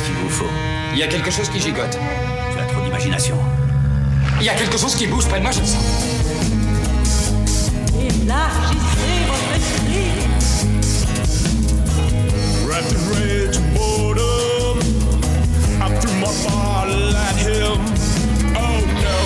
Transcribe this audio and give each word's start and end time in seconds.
Qu'est-ce 0.00 0.12
qu'il 0.12 0.18
vous 0.22 0.30
faut 0.30 0.50
Il 0.94 0.98
y 0.98 1.02
a 1.02 1.08
quelque 1.08 1.30
chose 1.30 1.48
qui 1.50 1.60
gigote. 1.60 1.98
Tu 2.52 2.58
as 2.58 2.64
trop 2.64 2.82
d'imagination. 2.82 3.36
Il 4.40 4.46
y 4.46 4.48
a 4.48 4.54
quelque 4.54 4.78
chose 4.78 4.94
qui 4.94 5.06
bouge 5.06 5.26
près 5.26 5.38
de 5.38 5.42
moi, 5.42 5.50
je 5.50 5.60
le 5.60 5.66
sens. 5.66 5.84
Élargissez 7.98 9.26
votre 9.28 9.52
esprit. 9.56 10.10
In 12.72 12.96
rage 13.12 13.56
and 13.58 13.74
boredom, 13.74 14.78
I 15.82 15.90
threw 16.00 16.14
my 16.14 16.32
bottle 16.44 17.14
at 17.14 17.36
him. 17.36 17.78
Oh 18.56 18.80
no, 19.02 19.20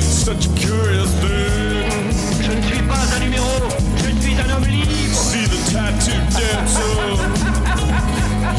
such 0.00 0.46
a 0.46 0.50
curious 0.58 1.10
thing. 1.20 1.84
Je 2.40 2.50
ne 2.50 2.62
suis 2.62 2.82
pas 2.84 3.04
un 3.14 3.20
numéro, 3.20 3.50
je 3.98 4.22
suis 4.22 4.34
un 4.40 4.56
homme 4.56 4.66
libre. 4.66 5.14
See 5.14 5.44
the 5.44 5.58
tattoo 5.70 6.16
dancer. 6.30 7.41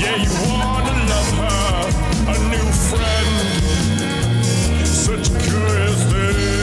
Yeah, 0.03 0.17
you 0.17 0.33
wanna 0.51 0.95
love 1.11 1.31
her, 1.39 2.33
a 2.33 2.37
new 2.51 2.69
friend. 2.89 3.31
Such 4.85 5.29
a 5.29 5.39
curious 5.39 6.03
thing. 6.11 6.62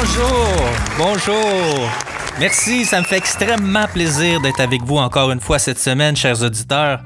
Bonjour! 0.00 0.56
Bonjour! 0.96 1.90
Merci, 2.38 2.86
ça 2.86 3.00
me 3.00 3.04
fait 3.04 3.18
extrêmement 3.18 3.86
plaisir 3.86 4.40
d'être 4.40 4.60
avec 4.60 4.82
vous 4.82 4.96
encore 4.96 5.30
une 5.30 5.40
fois 5.40 5.58
cette 5.58 5.78
semaine, 5.78 6.16
chers 6.16 6.42
auditeurs. 6.42 7.00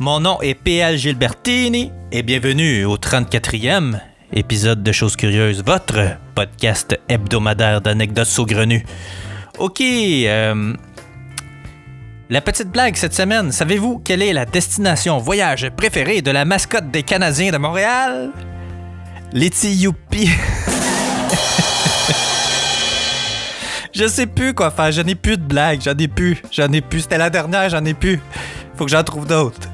Mon 0.00 0.18
nom 0.18 0.40
est 0.40 0.54
PL 0.54 0.96
Gilbertini 0.96 1.92
et 2.10 2.22
bienvenue 2.22 2.84
au 2.84 2.96
34e 2.96 4.00
épisode 4.32 4.82
de 4.82 4.90
Choses 4.90 5.14
Curieuses, 5.14 5.62
votre 5.64 6.16
podcast 6.34 6.98
hebdomadaire 7.08 7.80
d'anecdotes 7.80 8.26
saugrenues. 8.26 8.84
Ok, 9.58 9.80
euh, 9.80 10.74
la 12.30 12.40
petite 12.40 12.70
blague 12.70 12.96
cette 12.96 13.14
semaine, 13.14 13.52
savez-vous 13.52 14.00
quelle 14.00 14.22
est 14.22 14.32
la 14.32 14.44
destination 14.44 15.18
voyage 15.18 15.70
préférée 15.76 16.20
de 16.20 16.32
la 16.32 16.44
mascotte 16.44 16.90
des 16.90 17.04
Canadiens 17.04 17.52
de 17.52 17.58
Montréal? 17.58 18.32
L'Éthiopie. 19.32 20.30
Je 23.92 24.06
sais 24.06 24.26
plus 24.26 24.54
quoi 24.54 24.70
faire, 24.70 24.92
j'en 24.92 25.06
ai 25.06 25.14
plus 25.14 25.36
de 25.36 25.42
blagues, 25.42 25.80
j'en 25.82 25.96
ai 25.96 26.08
plus, 26.08 26.40
j'en 26.52 26.70
ai 26.72 26.80
plus. 26.80 27.00
C'était 27.00 27.18
la 27.18 27.30
dernière, 27.30 27.68
j'en 27.68 27.84
ai 27.84 27.94
plus. 27.94 28.20
Faut 28.76 28.84
que 28.84 28.90
j'en 28.90 29.02
trouve 29.02 29.26
d'autres. 29.26 29.68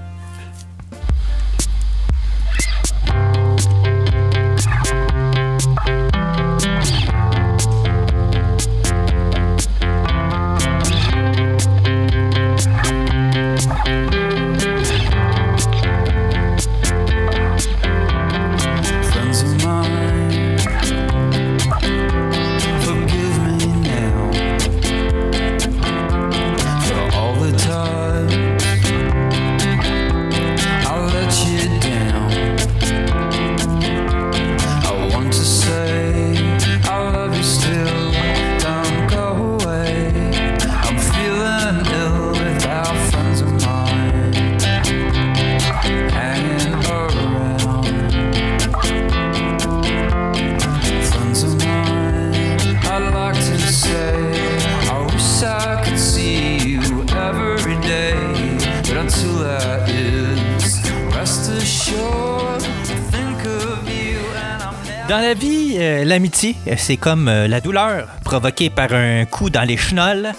L'amitié, 66.16 66.56
c'est 66.78 66.96
comme 66.96 67.28
euh, 67.28 67.46
la 67.46 67.60
douleur 67.60 68.08
provoquée 68.24 68.70
par 68.70 68.90
un 68.94 69.26
coup 69.26 69.50
dans 69.50 69.64
les 69.64 69.76
chenolles. 69.76 70.32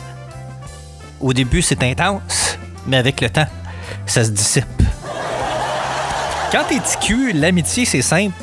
Au 1.19 1.33
début, 1.33 1.61
c'est 1.61 1.83
intense, 1.83 2.57
mais 2.87 2.97
avec 2.97 3.21
le 3.21 3.29
temps, 3.29 3.45
ça 4.07 4.23
se 4.23 4.31
dissipe. 4.31 4.65
Quand 6.51 6.63
t'es 6.67 6.79
TQ, 6.79 7.33
l'amitié, 7.33 7.85
c'est 7.85 8.01
simple. 8.01 8.33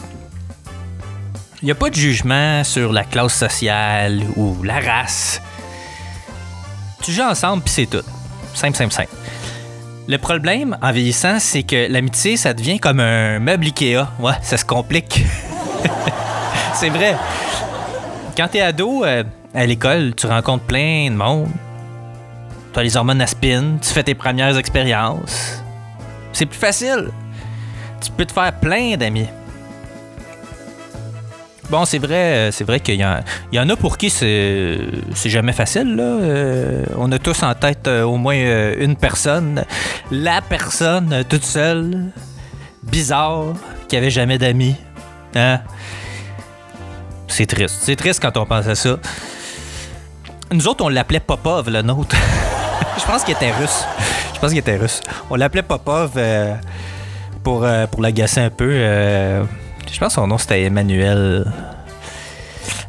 Il 1.61 1.65
n'y 1.65 1.73
a 1.73 1.75
pas 1.75 1.91
de 1.91 1.97
jugement 1.97 2.62
sur 2.62 2.93
la 2.93 3.03
classe 3.03 3.34
sociale 3.34 4.23
ou 4.37 4.62
la 4.62 4.78
race. 4.78 5.43
Tu 7.03 7.11
joues 7.11 7.23
ensemble, 7.23 7.65
puis 7.65 7.75
c'est 7.75 7.87
tout. 7.87 8.06
Simple, 8.55 8.77
simple, 8.77 8.93
simple. 8.93 9.15
Le 10.06 10.19
problème, 10.19 10.78
en 10.81 10.93
vieillissant, 10.93 11.41
c'est 11.41 11.65
que 11.65 11.91
l'amitié, 11.91 12.37
ça 12.37 12.55
devient 12.55 12.78
comme 12.78 13.00
un 13.00 13.41
meuble 13.41 13.65
Ikea. 13.65 14.06
Ouais, 14.21 14.34
ça 14.43 14.56
se 14.56 14.65
complique. 14.65 15.25
c'est 16.84 16.91
vrai. 16.91 17.17
Quand 18.37 18.47
t'es 18.49 18.61
ado, 18.61 19.05
euh, 19.05 19.25
à 19.55 19.65
l'école, 19.65 20.12
tu 20.15 20.27
rencontres 20.27 20.65
plein 20.65 21.09
de 21.11 21.17
monde. 21.17 21.49
T'as 22.75 22.83
les 22.83 22.95
hormones 22.95 23.27
spin, 23.27 23.78
tu 23.81 23.89
fais 23.91 24.03
tes 24.03 24.15
premières 24.15 24.59
expériences. 24.59 25.62
C'est 26.34 26.44
plus 26.44 26.59
facile. 26.59 27.09
Tu 28.03 28.11
peux 28.11 28.27
te 28.27 28.33
faire 28.33 28.53
plein 28.61 28.97
d'amis. 28.99 29.28
Bon, 31.71 31.87
c'est 31.87 31.97
vrai, 31.97 32.15
euh, 32.17 32.50
c'est 32.53 32.65
vrai 32.65 32.81
qu'il 32.81 32.97
y, 32.97 33.05
en- 33.06 33.69
a 33.71 33.77
pour 33.77 33.97
qui 33.97 34.11
c'est 34.11 34.77
jamais 35.25 35.55
facile. 35.55 35.97
Là. 35.97 36.03
Euh, 36.03 36.84
on 36.99 37.11
a 37.12 37.19
tous 37.19 37.43
en 37.44 37.55
tête 37.55 37.89
au 37.89 38.19
moins 38.19 38.75
une 38.78 38.97
personne, 38.97 39.65
la 40.11 40.43
personne 40.43 41.25
toute 41.31 41.44
seule, 41.44 42.11
bizarre, 42.83 43.55
qui 43.89 43.97
avait 43.97 44.11
jamais 44.11 44.37
d'amis. 44.37 44.77
Hein? 45.34 45.61
C'est 47.37 47.47
triste. 47.47 47.78
C'est 47.81 47.97
triste 47.97 48.22
quand 48.22 48.37
on 48.37 48.47
pense 48.47 48.69
à 48.69 48.77
ça. 48.77 48.97
Nous 50.53 50.69
autres, 50.69 50.84
on 50.84 50.89
l'appelait 50.89 51.19
Popov, 51.19 51.69
le 51.69 51.83
nôtre. 51.83 52.15
Je 52.97 53.05
pense 53.05 53.25
qu'il 53.25 53.34
était 53.34 53.50
russe. 53.50 53.84
Je 54.34 54.39
pense 54.39 54.50
qu'il 54.50 54.61
était 54.61 54.77
russe. 54.77 55.00
On 55.28 55.34
l'appelait 55.34 55.65
Popov 55.65 56.12
euh, 56.17 56.55
pour, 57.43 57.65
euh, 57.65 57.89
pour 57.89 58.03
l'agacer 58.03 58.39
un 58.39 58.50
peu. 58.50 58.71
euh, 58.71 59.43
je 59.93 59.99
pense 59.99 60.11
que 60.11 60.15
son 60.15 60.28
nom 60.28 60.39
c'était 60.39 60.62
Emmanuel. 60.62 61.44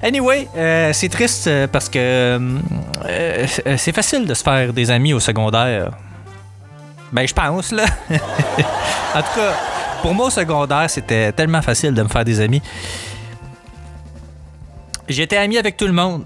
Anyway, 0.03 0.47
c'est 0.93 1.09
triste 1.09 1.49
parce 1.71 1.89
que 1.89 2.39
c'est 3.77 3.95
facile 3.95 4.27
de 4.27 4.33
se 4.35 4.43
faire 4.43 4.73
des 4.73 4.91
amis 4.91 5.13
au 5.13 5.19
secondaire. 5.19 5.89
Ben, 7.11 7.27
je 7.27 7.33
pense, 7.33 7.71
là. 7.71 7.85
en 8.11 9.21
tout 9.21 9.39
cas, 9.39 9.53
pour 10.03 10.13
moi, 10.13 10.27
au 10.27 10.29
secondaire, 10.29 10.87
c'était 10.87 11.31
tellement 11.31 11.63
facile 11.63 11.95
de 11.95 12.03
me 12.03 12.09
faire 12.09 12.23
des 12.25 12.39
amis. 12.41 12.61
J'étais 15.07 15.37
ami 15.37 15.57
avec 15.57 15.77
tout 15.77 15.85
le 15.85 15.93
monde. 15.93 16.25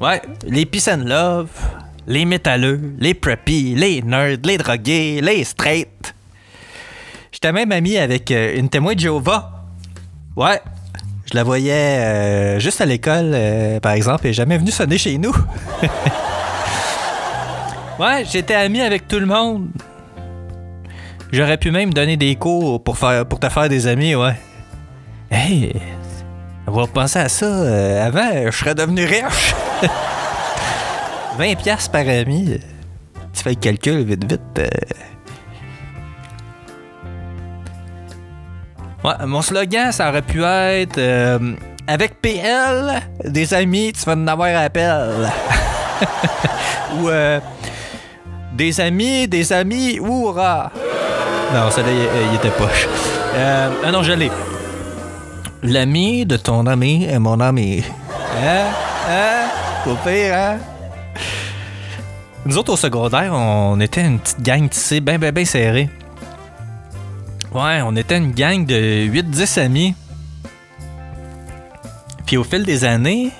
Ouais, 0.00 0.20
les 0.46 0.66
peace 0.66 0.92
and 0.92 1.04
love, 1.04 1.48
les 2.06 2.24
métalleux, 2.24 2.94
les 2.98 3.14
preppy, 3.14 3.74
les 3.74 4.02
nerds, 4.02 4.38
les 4.44 4.58
drogués, 4.58 5.20
les 5.22 5.44
straight. 5.44 6.14
J'étais 7.30 7.52
même 7.52 7.72
ami 7.72 7.96
avec 7.96 8.30
euh, 8.30 8.58
une 8.58 8.68
témoin 8.68 8.94
de 8.94 9.00
Jéhovah. 9.00 9.50
Ouais, 10.36 10.60
je 11.30 11.36
la 11.36 11.44
voyais 11.44 11.72
euh, 11.72 12.58
juste 12.58 12.80
à 12.80 12.86
l'école, 12.86 13.30
euh, 13.32 13.80
par 13.80 13.92
exemple, 13.92 14.26
et 14.26 14.32
jamais 14.32 14.58
venue 14.58 14.70
sonner 14.70 14.98
chez 14.98 15.18
nous. 15.18 15.32
ouais, 17.98 18.24
j'étais 18.30 18.54
ami 18.54 18.80
avec 18.80 19.08
tout 19.08 19.18
le 19.18 19.26
monde. 19.26 19.68
J'aurais 21.32 21.56
pu 21.56 21.70
même 21.70 21.94
donner 21.94 22.18
des 22.18 22.36
cours 22.36 22.82
pour, 22.82 22.98
faire, 22.98 23.24
pour 23.24 23.40
te 23.40 23.48
faire 23.48 23.68
des 23.68 23.86
amis, 23.86 24.14
ouais. 24.14 24.34
Hey, 25.30 25.72
va 26.72 26.86
penser 26.86 27.18
à 27.18 27.28
ça. 27.28 27.46
euh, 27.46 28.06
avant, 28.06 28.50
je 28.50 28.56
serais 28.56 28.74
devenu 28.74 29.04
riche. 29.04 29.54
20 31.38 31.54
pièces 31.56 31.88
par 31.88 32.02
ami. 32.08 32.58
Tu 33.32 33.42
fais 33.42 33.50
le 33.50 33.56
calcul 33.56 34.04
vite, 34.04 34.30
vite. 34.30 34.40
euh. 34.58 34.68
Ouais, 39.04 39.26
mon 39.26 39.42
slogan, 39.42 39.90
ça 39.90 40.10
aurait 40.10 40.22
pu 40.22 40.44
être 40.44 40.98
euh, 40.98 41.54
Avec 41.88 42.20
PL, 42.20 43.00
des 43.24 43.52
amis, 43.52 43.92
tu 43.92 44.04
vas 44.04 44.12
en 44.12 44.26
avoir 44.28 44.56
appel. 44.62 45.28
Ou 47.00 47.08
euh, 47.08 47.40
des 48.52 48.80
amis, 48.80 49.26
des 49.26 49.52
amis, 49.52 49.98
oura. 49.98 50.70
Non, 51.52 51.70
ça 51.70 51.82
là, 51.82 51.88
il, 52.30 52.36
était 52.36 52.50
poche. 52.50 52.86
Euh, 53.34 53.68
ah 53.84 53.90
non, 53.90 54.02
je 54.02 54.12
l'ai. 54.12 54.30
L'ami 55.62 56.26
de 56.26 56.36
ton 56.36 56.66
ami 56.66 57.04
est 57.04 57.20
mon 57.20 57.38
ami. 57.38 57.84
Hein? 58.36 58.66
Hein? 59.08 59.48
Pire, 60.04 60.34
hein? 60.34 60.58
Nous 62.44 62.58
autres, 62.58 62.72
au 62.72 62.76
secondaire, 62.76 63.32
on 63.32 63.78
était 63.78 64.04
une 64.04 64.18
petite 64.18 64.42
gang 64.42 64.68
tissée, 64.68 65.00
bien, 65.00 65.18
bien, 65.18 65.30
bien 65.30 65.44
serrée. 65.44 65.88
Ouais, 67.54 67.80
on 67.84 67.94
était 67.94 68.16
une 68.16 68.32
gang 68.32 68.66
de 68.66 69.06
8-10 69.06 69.60
amis. 69.60 69.94
Puis 72.26 72.36
au 72.36 72.42
fil 72.42 72.64
des 72.64 72.84
années, 72.84 73.30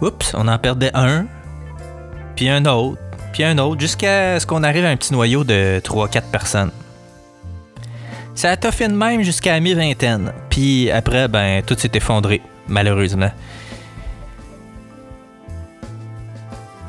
oups, 0.00 0.32
on 0.34 0.48
en 0.48 0.58
perdait 0.58 0.92
un, 0.94 1.26
puis 2.36 2.48
un 2.48 2.64
autre, 2.64 2.98
puis 3.32 3.44
un 3.44 3.58
autre, 3.58 3.80
jusqu'à 3.80 4.40
ce 4.40 4.46
qu'on 4.46 4.62
arrive 4.62 4.86
à 4.86 4.88
un 4.88 4.96
petit 4.96 5.12
noyau 5.12 5.44
de 5.44 5.80
3-4 5.84 6.22
personnes. 6.30 6.70
Ça 8.34 8.50
a 8.50 8.56
toffé 8.56 8.88
de 8.88 8.94
même 8.94 9.22
jusqu'à 9.22 9.58
mi-vingtaine. 9.60 10.32
Puis 10.50 10.90
après, 10.90 11.28
ben, 11.28 11.62
tout 11.62 11.76
s'est 11.78 11.90
effondré, 11.94 12.42
malheureusement. 12.68 13.30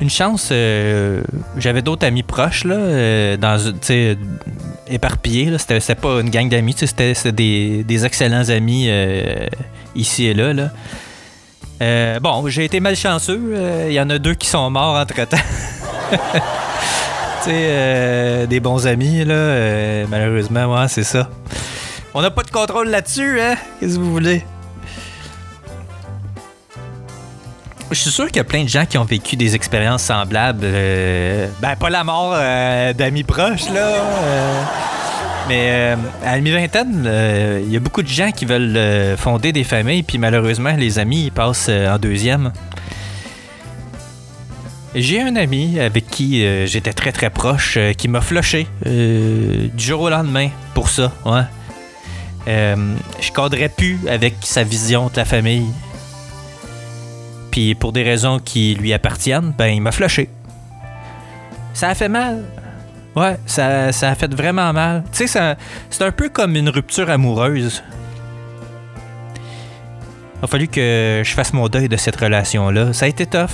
Une 0.01 0.09
chance, 0.09 0.49
euh, 0.51 1.21
j'avais 1.57 1.81
d'autres 1.81 2.05
amis 2.05 2.23
proches, 2.23 2.65
là, 2.65 2.75
euh, 2.75 3.37
dans, 3.37 3.57
éparpillés. 4.87 5.45
là. 5.45 5.57
C'était, 5.57 5.95
pas 5.95 6.19
une 6.19 6.29
gang 6.29 6.49
d'amis, 6.49 6.75
c'était, 6.77 7.13
c'était 7.13 7.31
des, 7.31 7.83
des 7.83 8.05
excellents 8.05 8.49
amis 8.49 8.87
euh, 8.89 9.47
ici 9.95 10.25
et 10.25 10.33
là. 10.33 10.51
là. 10.51 10.69
Euh, 11.81 12.19
bon, 12.19 12.47
j'ai 12.47 12.65
été 12.65 12.79
malchanceux. 12.79 13.85
Il 13.87 13.93
y 13.93 13.99
en 13.99 14.09
a 14.09 14.17
deux 14.17 14.33
qui 14.33 14.47
sont 14.47 14.69
morts 14.69 14.95
entre-temps. 14.95 15.37
euh, 17.53 18.45
des 18.45 18.59
bons 18.59 18.87
amis, 18.87 19.23
là. 19.25 19.33
euh, 19.33 20.05
malheureusement, 20.09 20.65
ouais, 20.73 20.87
c'est 20.87 21.03
ça. 21.03 21.29
On 22.13 22.21
n'a 22.21 22.31
pas 22.31 22.43
de 22.43 22.51
contrôle 22.51 22.89
là-dessus, 22.89 23.39
hein? 23.41 23.55
Qu'est-ce 23.79 23.95
que 23.95 23.99
vous 23.99 24.11
voulez? 24.11 24.43
Je 27.91 27.99
suis 27.99 28.09
sûr 28.11 28.27
qu'il 28.27 28.37
y 28.37 28.39
a 28.39 28.43
plein 28.45 28.63
de 28.63 28.69
gens 28.69 28.85
qui 28.85 28.97
ont 28.97 29.03
vécu 29.03 29.35
des 29.35 29.53
expériences 29.55 30.03
semblables. 30.03 30.61
euh, 30.63 31.47
ben, 31.61 31.75
pas 31.75 31.89
la 31.89 32.03
mort 32.03 32.31
d'amis 32.95 33.23
proches, 33.23 33.69
là. 33.73 33.93
mais 35.47 35.67
euh, 35.69 35.95
à 36.25 36.35
la 36.35 36.41
mi-vingtaine, 36.41 37.09
il 37.63 37.71
y 37.71 37.77
a 37.77 37.79
beaucoup 37.79 38.01
de 38.01 38.07
gens 38.07 38.31
qui 38.31 38.45
veulent 38.45 39.17
fonder 39.17 39.51
des 39.51 39.63
familles, 39.63 40.03
puis 40.03 40.17
malheureusement, 40.17 40.73
les 40.77 40.97
amis, 40.99 41.25
ils 41.25 41.31
passent 41.31 41.69
en 41.69 41.97
deuxième. 41.99 42.51
J'ai 44.97 45.21
un 45.21 45.35
ami 45.35 45.77
avec 45.77 46.07
qui 46.07 46.45
euh, 46.45 46.65
j'étais 46.65 46.93
très 46.93 47.11
très 47.11 47.29
proche 47.29 47.75
euh, 47.75 47.91
qui 47.91 48.07
m'a 48.07 48.21
flushé 48.21 48.65
euh, 48.85 49.67
du 49.73 49.83
jour 49.83 49.99
au 49.99 50.09
lendemain 50.09 50.47
pour 50.73 50.87
ça, 50.87 51.11
ouais. 51.25 51.41
Euh, 52.47 52.95
je 53.19 53.29
cadrais 53.33 53.67
plus 53.67 53.99
avec 54.07 54.35
sa 54.43 54.63
vision 54.63 55.07
de 55.07 55.17
la 55.17 55.25
famille. 55.25 55.67
Puis 57.51 57.75
pour 57.75 57.91
des 57.91 58.03
raisons 58.03 58.39
qui 58.39 58.75
lui 58.75 58.93
appartiennent, 58.93 59.53
ben 59.57 59.67
il 59.67 59.81
m'a 59.81 59.91
flushé. 59.91 60.29
Ça 61.73 61.89
a 61.89 61.95
fait 61.95 62.07
mal. 62.07 62.45
Ouais, 63.17 63.35
ça, 63.45 63.91
ça 63.91 64.11
a 64.11 64.15
fait 64.15 64.33
vraiment 64.33 64.71
mal. 64.71 65.03
Tu 65.11 65.27
sais, 65.27 65.55
c'est 65.89 66.03
un 66.05 66.11
peu 66.11 66.29
comme 66.29 66.55
une 66.55 66.69
rupture 66.69 67.09
amoureuse. 67.09 67.83
Il 70.41 70.45
a 70.45 70.47
fallu 70.47 70.69
que 70.69 71.21
je 71.25 71.33
fasse 71.33 71.51
mon 71.51 71.67
deuil 71.67 71.89
de 71.89 71.97
cette 71.97 72.15
relation-là. 72.15 72.93
Ça 72.93 73.05
a 73.05 73.07
été 73.09 73.25
tough. 73.25 73.49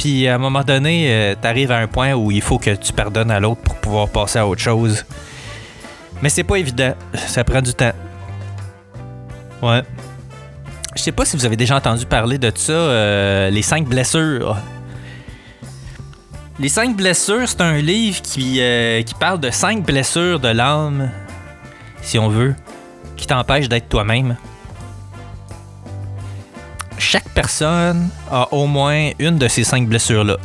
Puis 0.00 0.26
à 0.26 0.36
un 0.36 0.38
moment 0.38 0.62
donné, 0.62 1.12
euh, 1.12 1.34
t'arrives 1.38 1.70
à 1.70 1.76
un 1.76 1.86
point 1.86 2.14
où 2.14 2.30
il 2.30 2.40
faut 2.40 2.58
que 2.58 2.74
tu 2.74 2.90
pardonnes 2.90 3.30
à 3.30 3.38
l'autre 3.38 3.60
pour 3.60 3.74
pouvoir 3.76 4.08
passer 4.08 4.38
à 4.38 4.46
autre 4.46 4.62
chose. 4.62 5.04
Mais 6.22 6.30
c'est 6.30 6.42
pas 6.42 6.56
évident. 6.56 6.94
Ça 7.14 7.44
prend 7.44 7.60
du 7.60 7.74
temps. 7.74 7.92
Ouais. 9.60 9.82
Je 10.96 11.02
sais 11.02 11.12
pas 11.12 11.26
si 11.26 11.36
vous 11.36 11.44
avez 11.44 11.56
déjà 11.56 11.76
entendu 11.76 12.06
parler 12.06 12.38
de 12.38 12.50
ça, 12.54 12.72
euh, 12.72 13.50
les 13.50 13.60
cinq 13.60 13.86
blessures. 13.86 14.56
Les 16.58 16.70
cinq 16.70 16.96
blessures, 16.96 17.46
c'est 17.46 17.60
un 17.60 17.76
livre 17.76 18.22
qui, 18.22 18.58
euh, 18.62 19.02
qui 19.02 19.12
parle 19.12 19.38
de 19.38 19.50
cinq 19.50 19.84
blessures 19.84 20.40
de 20.40 20.48
l'âme, 20.48 21.10
si 22.00 22.18
on 22.18 22.30
veut, 22.30 22.54
qui 23.18 23.26
t'empêchent 23.26 23.68
d'être 23.68 23.90
toi-même. 23.90 24.38
Chaque 27.00 27.30
personne 27.30 28.10
a 28.30 28.52
au 28.52 28.66
moins 28.66 29.10
une 29.18 29.38
de 29.38 29.48
ces 29.48 29.64
cinq 29.64 29.88
blessures-là. 29.88 30.36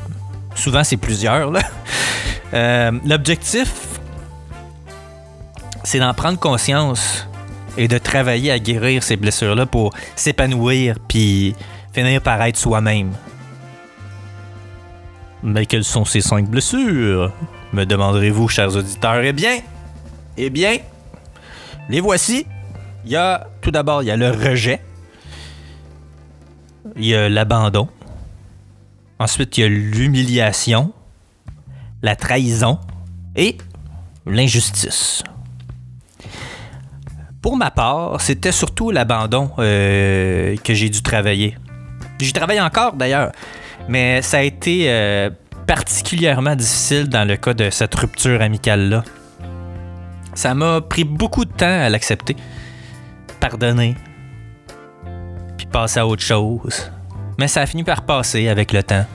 Souvent, 0.56 0.84
c'est 0.84 0.98
plusieurs. 0.98 1.52
Euh, 2.54 2.92
L'objectif, 3.06 3.74
c'est 5.84 6.00
d'en 6.00 6.14
prendre 6.14 6.40
conscience 6.40 7.28
et 7.76 7.90
de 7.90 7.98
travailler 7.98 8.52
à 8.52 8.60
guérir 8.60 9.04
ces 9.04 9.18
blessures-là 9.18 9.66
pour 9.66 9.92
s'épanouir 10.16 10.96
puis 11.10 11.56
finir 11.92 12.22
par 12.22 12.42
être 12.44 12.56
soi-même. 12.56 13.12
Mais 15.44 15.66
quelles 15.66 15.84
sont 15.84 16.06
ces 16.06 16.22
cinq 16.22 16.48
blessures 16.48 17.34
Me 17.74 17.84
demanderez-vous, 17.84 18.48
chers 18.48 18.74
auditeurs? 18.74 19.22
Eh 19.24 19.34
bien, 19.34 19.60
eh 20.38 20.50
bien, 20.50 20.78
les 21.90 22.00
voici. 22.00 22.46
Il 23.04 23.12
y 23.12 23.18
a 23.18 23.48
tout 23.60 23.72
d'abord, 23.72 24.04
il 24.04 24.06
y 24.06 24.12
a 24.12 24.16
le 24.18 24.30
rejet. 24.30 24.80
Il 26.96 27.06
y 27.06 27.16
a 27.16 27.30
l'abandon. 27.30 27.88
Ensuite, 29.20 29.58
il 29.58 29.62
y 29.62 29.64
a 29.64 29.68
l'humiliation, 29.68 30.94
la 32.02 32.16
trahison 32.16 32.80
et 33.36 33.58
l'injustice. 34.26 35.24
Pour 37.42 37.58
ma 37.58 37.72
part, 37.72 38.20
c'était 38.22 38.52
surtout 38.52 38.92
l'abandon 38.92 39.52
euh, 39.60 40.56
que 40.64 40.74
j'ai 40.74 40.90
dû 40.90 41.02
travailler. 41.02 41.58
J'y 42.20 42.34
travaille 42.34 42.62
encore 42.62 42.94
d'ailleurs, 42.94 43.32
mais 43.88 44.22
ça 44.22 44.38
a 44.38 44.42
été 44.42 44.86
euh, 44.90 45.30
particulièrement 45.68 46.56
difficile 46.56 47.08
dans 47.08 47.28
le 47.28 47.38
cas 47.38 47.54
de 47.54 47.70
cette 47.70 47.94
rupture 47.96 48.42
amicale-là. 48.42 49.04
Ça 50.34 50.54
m'a 50.54 50.82
pris 50.82 51.04
beaucoup 51.04 51.46
de 51.46 51.52
temps 51.52 51.66
à 51.66 51.90
l'accepter, 51.90 52.36
pardonner, 53.40 53.96
passer 55.76 56.00
à 56.00 56.08
autre 56.08 56.22
chose. 56.22 56.90
Mais 57.38 57.50
ça 57.50 57.60
a 57.60 57.66
fini 57.66 57.84
par 57.84 58.04
passer 58.04 58.48
avec 58.48 58.72
le 58.72 58.82
temps. 58.82 59.06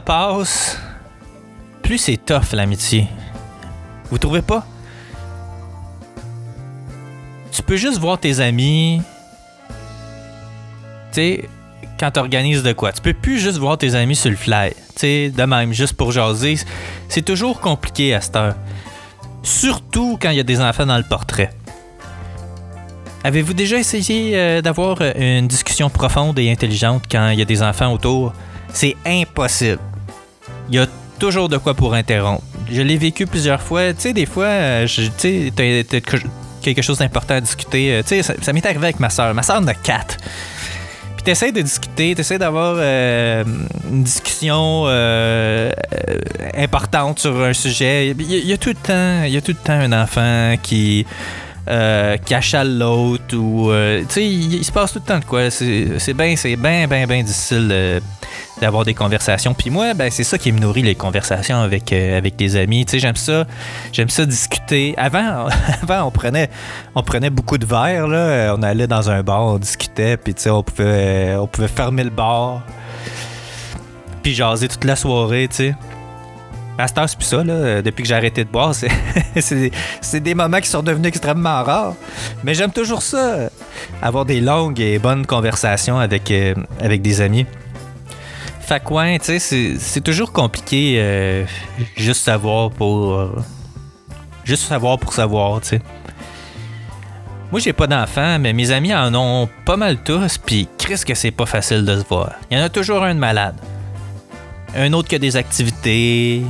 Passe, 0.00 0.78
plus 1.82 1.98
c'est 1.98 2.16
tough 2.16 2.52
l'amitié. 2.52 3.08
Vous 4.10 4.18
trouvez 4.18 4.42
pas? 4.42 4.66
Tu 7.50 7.62
peux 7.62 7.76
juste 7.76 7.98
voir 7.98 8.18
tes 8.18 8.40
amis 8.40 9.02
sais, 11.12 11.48
quand 11.98 12.10
tu 12.10 12.20
organises 12.20 12.62
de 12.62 12.72
quoi, 12.72 12.92
tu 12.92 13.00
peux 13.00 13.12
plus 13.12 13.38
juste 13.38 13.58
voir 13.58 13.78
tes 13.78 13.94
amis 13.94 14.16
sur 14.16 14.30
le 14.30 14.36
fly. 14.36 14.70
Tu 14.70 14.76
sais, 14.96 15.30
de 15.30 15.42
même, 15.44 15.72
juste 15.72 15.94
pour 15.94 16.12
jaser. 16.12 16.56
C'est 17.08 17.22
toujours 17.22 17.60
compliqué 17.60 18.14
à 18.14 18.20
cette 18.20 18.36
heure. 18.36 18.54
Surtout 19.42 20.18
quand 20.20 20.30
il 20.30 20.36
y 20.36 20.40
a 20.40 20.44
des 20.44 20.60
enfants 20.60 20.86
dans 20.86 20.96
le 20.98 21.04
portrait. 21.04 21.50
Avez-vous 23.24 23.54
déjà 23.54 23.76
essayé 23.78 24.36
euh, 24.36 24.62
d'avoir 24.62 24.98
euh, 25.00 25.38
une 25.38 25.46
discussion 25.46 25.88
profonde 25.90 26.38
et 26.40 26.50
intelligente 26.50 27.04
quand 27.10 27.28
il 27.28 27.38
y 27.38 27.42
a 27.42 27.44
des 27.44 27.62
enfants 27.62 27.92
autour? 27.92 28.32
C'est 28.72 28.96
impossible. 29.06 29.78
Il 30.68 30.74
y 30.76 30.78
a 30.78 30.86
toujours 31.18 31.48
de 31.48 31.56
quoi 31.58 31.74
pour 31.74 31.94
interrompre. 31.94 32.42
Je 32.70 32.80
l'ai 32.82 32.96
vécu 32.96 33.26
plusieurs 33.26 33.60
fois. 33.60 33.92
Tu 33.92 34.00
sais, 34.00 34.12
des 34.12 34.26
fois, 34.26 34.44
euh, 34.46 34.86
tu 34.86 35.10
sais, 35.18 35.52
t'as- 35.54 35.84
t'as 35.84 36.00
que- 36.00 36.16
quelque 36.62 36.80
chose 36.82 36.98
d'important 36.98 37.34
à 37.34 37.40
discuter. 37.40 37.92
Euh, 37.94 38.02
Tu 38.02 38.22
sais, 38.22 38.34
ça, 38.40 38.52
m'est 38.52 38.64
arrivé 38.64 38.84
avec 38.84 39.00
ma 39.00 39.10
soeur. 39.10 39.34
Ma 39.34 39.42
soeur 39.42 39.56
en 39.58 39.66
a 39.66 39.74
quatre. 39.74 40.16
Puis 41.16 41.24
t'essaies 41.24 41.52
de 41.52 41.60
discuter, 41.60 42.14
t'essaies 42.14 42.38
d'avoir 42.38 42.74
euh, 42.78 43.44
une 43.90 44.02
discussion 44.02 44.86
importante 46.56 47.18
sur 47.20 47.40
un 47.42 47.52
sujet. 47.52 48.14
Il 48.18 48.46
y, 48.48 48.52
a- 48.52 48.56
tout 48.56 48.70
le 48.70 48.74
temps, 48.74 49.24
y 49.24 49.36
a 49.36 49.40
tout 49.40 49.52
le 49.52 49.64
temps 49.64 49.72
un 49.78 49.92
enfant 49.92 50.54
qui 50.62 51.06
euh, 51.68 52.16
qui 52.16 52.34
achale 52.34 52.76
l'autre 52.76 53.36
ou 53.36 53.70
tu 54.08 54.14
sais, 54.14 54.26
il, 54.26 54.64
se 54.64 54.72
passe 54.72 54.92
tout 54.92 54.98
le 54.98 55.04
temps 55.04 55.20
de 55.20 55.24
quoi. 55.24 55.48
C'est 55.50 56.14
bien, 56.14 56.34
c'est 56.36 56.56
bien, 56.56 56.86
bien, 56.88 57.06
bien 57.06 57.22
difficile 57.22 58.00
d'avoir 58.62 58.84
des 58.84 58.94
conversations. 58.94 59.54
Puis 59.54 59.70
moi, 59.70 59.92
ben 59.92 60.08
c'est 60.10 60.22
ça 60.22 60.38
qui 60.38 60.52
me 60.52 60.60
nourrit 60.60 60.82
les 60.82 60.94
conversations 60.94 61.60
avec 61.60 61.92
euh, 61.92 62.16
avec 62.16 62.36
des 62.36 62.56
amis. 62.56 62.86
Tu 62.86 62.92
sais, 62.92 62.98
j'aime 63.00 63.16
ça, 63.16 63.44
j'aime 63.92 64.08
ça 64.08 64.24
discuter. 64.24 64.94
Avant, 64.96 65.48
avant 65.82 66.04
on 66.04 66.10
prenait 66.12 66.48
on 66.94 67.02
prenait 67.02 67.30
beaucoup 67.30 67.58
de 67.58 67.66
verres 67.66 68.06
là, 68.06 68.18
Euh, 68.18 68.56
on 68.56 68.62
allait 68.62 68.86
dans 68.86 69.10
un 69.10 69.22
bar, 69.22 69.42
on 69.42 69.58
discutait, 69.58 70.16
puis 70.16 70.32
tu 70.32 70.42
sais, 70.42 70.50
on 70.50 70.62
pouvait 70.62 71.34
on 71.36 71.48
pouvait 71.48 71.68
fermer 71.68 72.04
le 72.04 72.10
bar, 72.10 72.62
puis 74.22 74.32
jaser 74.32 74.68
toute 74.68 74.84
la 74.84 74.94
soirée, 74.96 75.48
tu 75.50 75.56
sais. 75.56 75.74
À 76.78 76.86
c'est 76.88 77.16
plus 77.16 77.26
ça, 77.26 77.44
là. 77.44 77.52
Euh, 77.52 77.82
Depuis 77.82 78.02
que 78.02 78.08
j'ai 78.08 78.14
arrêté 78.14 78.44
de 78.44 78.48
boire, 78.48 78.74
c'est, 79.36 79.70
c'est, 80.00 80.20
des 80.20 80.34
moments 80.34 80.58
qui 80.60 80.68
sont 80.68 80.82
devenus 80.82 81.08
extrêmement 81.08 81.62
rares. 81.62 81.94
Mais 82.44 82.54
j'aime 82.54 82.72
toujours 82.72 83.02
ça, 83.02 83.50
avoir 84.00 84.24
des 84.24 84.40
longues 84.40 84.80
et 84.80 84.98
bonnes 84.98 85.26
conversations 85.26 85.98
avec, 85.98 86.32
avec 86.80 87.02
des 87.02 87.20
amis. 87.20 87.46
Fait 88.72 88.80
que, 88.80 88.94
ouais, 88.94 89.18
tu 89.18 89.38
sais, 89.38 89.76
c'est, 89.78 90.00
toujours 90.00 90.32
compliqué 90.32 90.94
euh, 90.96 91.44
juste 91.94 92.22
savoir 92.22 92.70
pour. 92.70 93.12
euh, 93.12 93.44
juste 94.44 94.62
savoir 94.62 94.98
pour 94.98 95.12
savoir, 95.12 95.60
tu 95.60 95.68
sais. 95.68 95.82
Moi, 97.50 97.60
j'ai 97.60 97.74
pas 97.74 97.86
d'enfants, 97.86 98.38
mais 98.38 98.54
mes 98.54 98.70
amis 98.70 98.94
en 98.94 99.14
ont 99.14 99.46
pas 99.66 99.76
mal 99.76 100.02
tous, 100.02 100.38
puis 100.38 100.70
Chris 100.78 101.02
que 101.06 101.14
c'est 101.14 101.32
pas 101.32 101.44
facile 101.44 101.84
de 101.84 101.98
se 101.98 102.04
voir. 102.08 102.32
Il 102.50 102.56
y 102.56 102.60
en 102.62 102.64
a 102.64 102.70
toujours 102.70 103.02
un 103.02 103.14
de 103.14 103.20
malade. 103.20 103.56
Un 104.74 104.90
autre 104.94 105.10
qui 105.10 105.16
a 105.16 105.18
des 105.18 105.36
activités. 105.36 106.40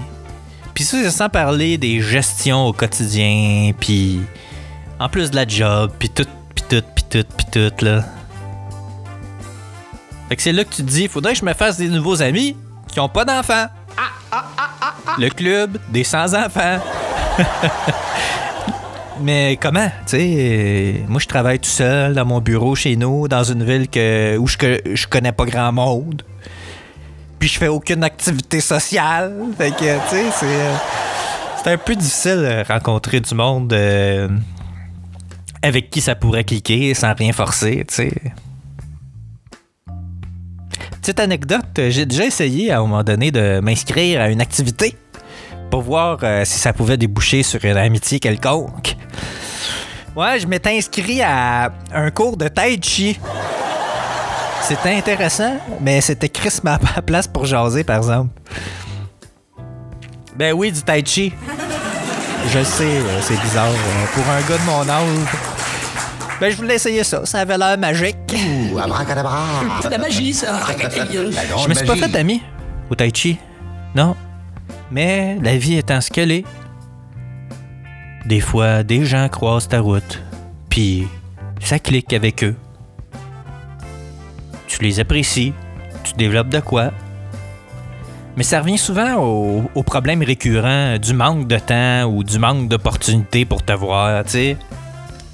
Puis 0.74 0.84
ça, 0.84 0.98
c'est 1.02 1.10
sans 1.10 1.28
parler 1.28 1.76
des 1.76 2.00
gestions 2.00 2.66
au 2.66 2.72
quotidien, 2.72 3.72
puis 3.80 4.20
en 5.00 5.08
plus 5.08 5.32
de 5.32 5.34
la 5.34 5.44
job, 5.44 5.90
puis 5.98 6.08
tout, 6.08 6.28
puis 6.54 6.64
tout, 6.68 6.84
puis 6.94 7.04
tout, 7.10 7.26
puis 7.36 7.46
tout, 7.50 7.84
là. 7.84 8.04
Fait 10.32 10.36
que 10.36 10.42
c'est 10.44 10.52
là 10.52 10.64
que 10.64 10.70
tu 10.70 10.82
te 10.82 10.88
dis, 10.88 11.08
faudrait 11.08 11.34
que 11.34 11.40
je 11.40 11.44
me 11.44 11.52
fasse 11.52 11.76
des 11.76 11.88
nouveaux 11.88 12.22
amis 12.22 12.56
qui 12.90 12.98
ont 13.00 13.08
pas 13.10 13.26
d'enfants. 13.26 13.66
Le 15.18 15.28
club 15.28 15.76
des 15.90 16.04
sans-enfants. 16.04 16.78
Mais 19.20 19.58
comment? 19.60 19.88
Tu 20.06 20.16
sais, 20.16 20.34
euh, 20.38 20.92
moi, 21.06 21.20
je 21.20 21.26
travaille 21.26 21.58
tout 21.58 21.68
seul 21.68 22.14
dans 22.14 22.24
mon 22.24 22.40
bureau 22.40 22.74
chez 22.74 22.96
nous, 22.96 23.28
dans 23.28 23.44
une 23.44 23.62
ville 23.62 23.90
que, 23.90 24.38
où 24.38 24.46
je, 24.46 24.56
je 24.94 25.06
connais 25.06 25.32
pas 25.32 25.44
grand 25.44 25.70
monde. 25.70 26.22
Puis 27.38 27.50
je 27.50 27.58
fais 27.58 27.68
aucune 27.68 28.02
activité 28.02 28.62
sociale. 28.62 29.34
Fait 29.58 29.72
que, 29.72 29.76
tu 30.08 30.16
sais, 30.16 30.24
c'est. 30.34 30.46
euh, 30.46 30.74
c'est 31.62 31.72
un 31.72 31.76
peu 31.76 31.94
difficile 31.94 32.36
de 32.38 32.72
rencontrer 32.72 33.20
du 33.20 33.34
monde 33.34 33.70
euh, 33.74 34.30
avec 35.60 35.90
qui 35.90 36.00
ça 36.00 36.14
pourrait 36.14 36.44
cliquer 36.44 36.94
sans 36.94 37.12
rien 37.12 37.34
forcer, 37.34 37.84
tu 37.86 37.94
sais. 37.96 38.12
Petite 41.02 41.18
anecdote, 41.18 41.64
j'ai 41.88 42.06
déjà 42.06 42.24
essayé 42.26 42.70
à 42.70 42.78
un 42.78 42.82
moment 42.82 43.02
donné 43.02 43.32
de 43.32 43.58
m'inscrire 43.60 44.20
à 44.20 44.28
une 44.28 44.40
activité 44.40 44.96
pour 45.68 45.82
voir 45.82 46.18
euh, 46.22 46.44
si 46.44 46.60
ça 46.60 46.72
pouvait 46.72 46.96
déboucher 46.96 47.42
sur 47.42 47.64
une 47.64 47.76
amitié 47.76 48.20
quelconque. 48.20 48.96
Ouais, 50.14 50.38
je 50.38 50.46
m'étais 50.46 50.76
inscrit 50.78 51.20
à 51.20 51.72
un 51.92 52.10
cours 52.12 52.36
de 52.36 52.46
Tai 52.46 52.78
Chi. 52.80 53.18
C'était 54.62 54.94
intéressant, 54.94 55.56
mais 55.80 56.00
c'était 56.00 56.28
Chris 56.28 56.60
ma 56.62 56.78
place 56.78 57.26
pour 57.26 57.46
jaser, 57.46 57.82
par 57.82 57.96
exemple. 57.96 58.30
Ben 60.36 60.52
oui, 60.52 60.70
du 60.70 60.82
Tai 60.82 61.02
Chi. 61.04 61.32
Je 62.48 62.62
sais, 62.62 62.84
euh, 62.84 63.20
c'est 63.22 63.40
bizarre. 63.40 63.66
euh, 63.70 64.06
Pour 64.14 64.24
un 64.30 64.40
gars 64.42 64.58
de 64.58 64.66
mon 64.66 64.88
âge. 64.88 65.51
Ben, 66.42 66.50
je 66.50 66.56
voulais 66.56 66.74
essayer 66.74 67.04
ça. 67.04 67.24
Ça 67.24 67.38
avait 67.38 67.56
l'air 67.56 67.78
magique. 67.78 68.16
C'est 68.28 68.34
de 68.34 69.90
la 69.92 69.98
magie, 69.98 70.34
ça. 70.34 70.58
Je 71.06 71.68
me 71.68 71.72
suis 71.72 71.86
pas 71.86 71.94
fait 71.94 72.16
ami 72.16 72.42
au 72.90 72.96
Tai 72.96 73.12
Chi. 73.14 73.38
Non. 73.94 74.16
Mais 74.90 75.38
la 75.40 75.56
vie 75.56 75.76
étant 75.76 76.00
ce 76.00 76.10
qu'elle 76.10 76.32
est, 76.32 76.44
des 78.26 78.40
fois, 78.40 78.82
des 78.82 79.04
gens 79.04 79.28
croisent 79.28 79.68
ta 79.68 79.78
route. 79.78 80.20
Puis, 80.68 81.06
ça 81.60 81.78
clique 81.78 82.12
avec 82.12 82.42
eux. 82.42 82.56
Tu 84.66 84.82
les 84.82 84.98
apprécies. 84.98 85.52
Tu 86.02 86.14
développes 86.14 86.48
de 86.48 86.58
quoi. 86.58 86.90
Mais 88.36 88.42
ça 88.42 88.58
revient 88.58 88.78
souvent 88.78 89.14
au, 89.14 89.70
au 89.76 89.82
problème 89.84 90.24
récurrent 90.24 90.98
du 90.98 91.14
manque 91.14 91.46
de 91.46 91.58
temps 91.60 92.02
ou 92.10 92.24
du 92.24 92.40
manque 92.40 92.68
d'opportunités 92.68 93.44
pour 93.44 93.62
te 93.62 93.72
voir, 93.72 94.24
tu 94.24 94.30
sais. 94.30 94.56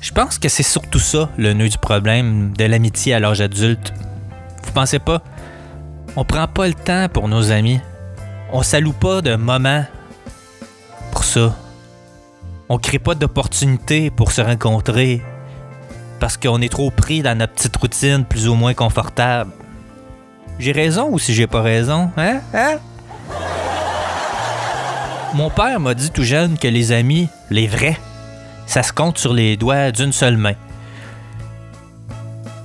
Je 0.00 0.12
pense 0.12 0.38
que 0.38 0.49
c'est 0.49 0.62
surtout 0.62 1.00
ça, 1.00 1.28
le 1.37 1.52
nœud 1.52 1.69
du 1.69 1.78
problème 1.78 2.52
de 2.57 2.64
l'amitié 2.64 3.14
à 3.14 3.21
l'âge 3.21 3.40
adulte. 3.40 3.93
Vous 4.62 4.73
pensez 4.73 4.99
pas? 4.99 5.23
On 6.17 6.25
prend 6.25 6.47
pas 6.47 6.69
le 6.69 6.75
temps 6.75 7.09
pour 7.12 7.28
nos 7.28 7.50
amis. 7.50 7.81
On 8.52 8.62
s'alloue 8.62 8.93
pas 8.93 9.21
de 9.21 9.35
moments 9.35 9.85
pour 11.11 11.25
ça. 11.25 11.55
On 12.69 12.78
crée 12.78 12.99
pas 12.99 13.14
d'opportunités 13.14 14.11
pour 14.11 14.31
se 14.31 14.40
rencontrer 14.40 15.23
parce 16.21 16.37
qu'on 16.37 16.61
est 16.61 16.69
trop 16.69 16.90
pris 16.90 17.23
dans 17.23 17.37
notre 17.37 17.55
petite 17.55 17.76
routine 17.76 18.25
plus 18.25 18.49
ou 18.49 18.55
moins 18.55 18.75
confortable. 18.75 19.50
J'ai 20.59 20.73
raison 20.73 21.09
ou 21.11 21.19
si 21.19 21.35
j'ai 21.35 21.47
pas 21.47 21.62
raison, 21.62 22.11
hein? 22.17 22.40
Hein? 22.55 22.78
Mon 25.35 25.50
père 25.50 25.78
m'a 25.78 25.95
dit 25.95 26.11
tout 26.11 26.25
jeune 26.25 26.59
que 26.59 26.69
les 26.69 26.90
amis, 26.90 27.28
les 27.50 27.67
vrais, 27.67 27.99
ça 28.69 28.83
se 28.83 28.93
compte 28.93 29.19
sur 29.19 29.33
les 29.33 29.57
doigts 29.57 29.91
d'une 29.91 30.13
seule 30.13 30.37
main. 30.37 30.55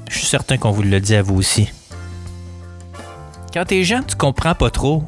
Je 0.10 0.17
suis 0.17 0.27
certain 0.27 0.57
qu'on 0.57 0.72
vous 0.72 0.83
le 0.83 1.00
dit 1.00 1.15
à 1.15 1.24
vous 1.24 1.36
aussi. 1.36 1.72
Quand 3.53 3.65
t'es 3.65 3.83
jeune, 3.83 4.05
tu 4.05 4.15
comprends 4.15 4.53
pas 4.53 4.69
trop. 4.69 5.03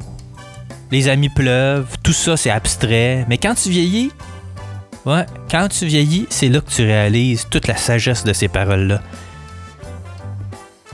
Les 0.90 1.08
amis 1.08 1.28
pleuvent, 1.28 1.98
tout 2.02 2.14
ça 2.14 2.36
c'est 2.36 2.50
abstrait. 2.50 3.26
Mais 3.28 3.36
quand 3.36 3.54
tu 3.54 3.68
vieillis, 3.68 4.10
ouais, 5.04 5.26
quand 5.50 5.68
tu 5.68 5.84
vieillis, 5.84 6.26
c'est 6.30 6.48
là 6.48 6.60
que 6.60 6.70
tu 6.70 6.82
réalises 6.82 7.46
toute 7.50 7.68
la 7.68 7.76
sagesse 7.76 8.24
de 8.24 8.32
ces 8.32 8.48
paroles-là. 8.48 9.02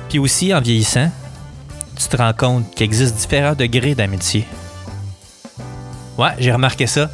Puis 0.09 0.19
aussi, 0.19 0.53
en 0.53 0.61
vieillissant, 0.61 1.11
tu 1.97 2.09
te 2.09 2.17
rends 2.17 2.35
compte 2.35 2.75
qu'il 2.75 2.85
existe 2.85 3.17
différents 3.17 3.55
degrés 3.55 3.95
d'amitié. 3.95 4.47
Ouais, 6.19 6.33
j'ai 6.39 6.53
remarqué 6.53 6.87
ça. 6.87 7.09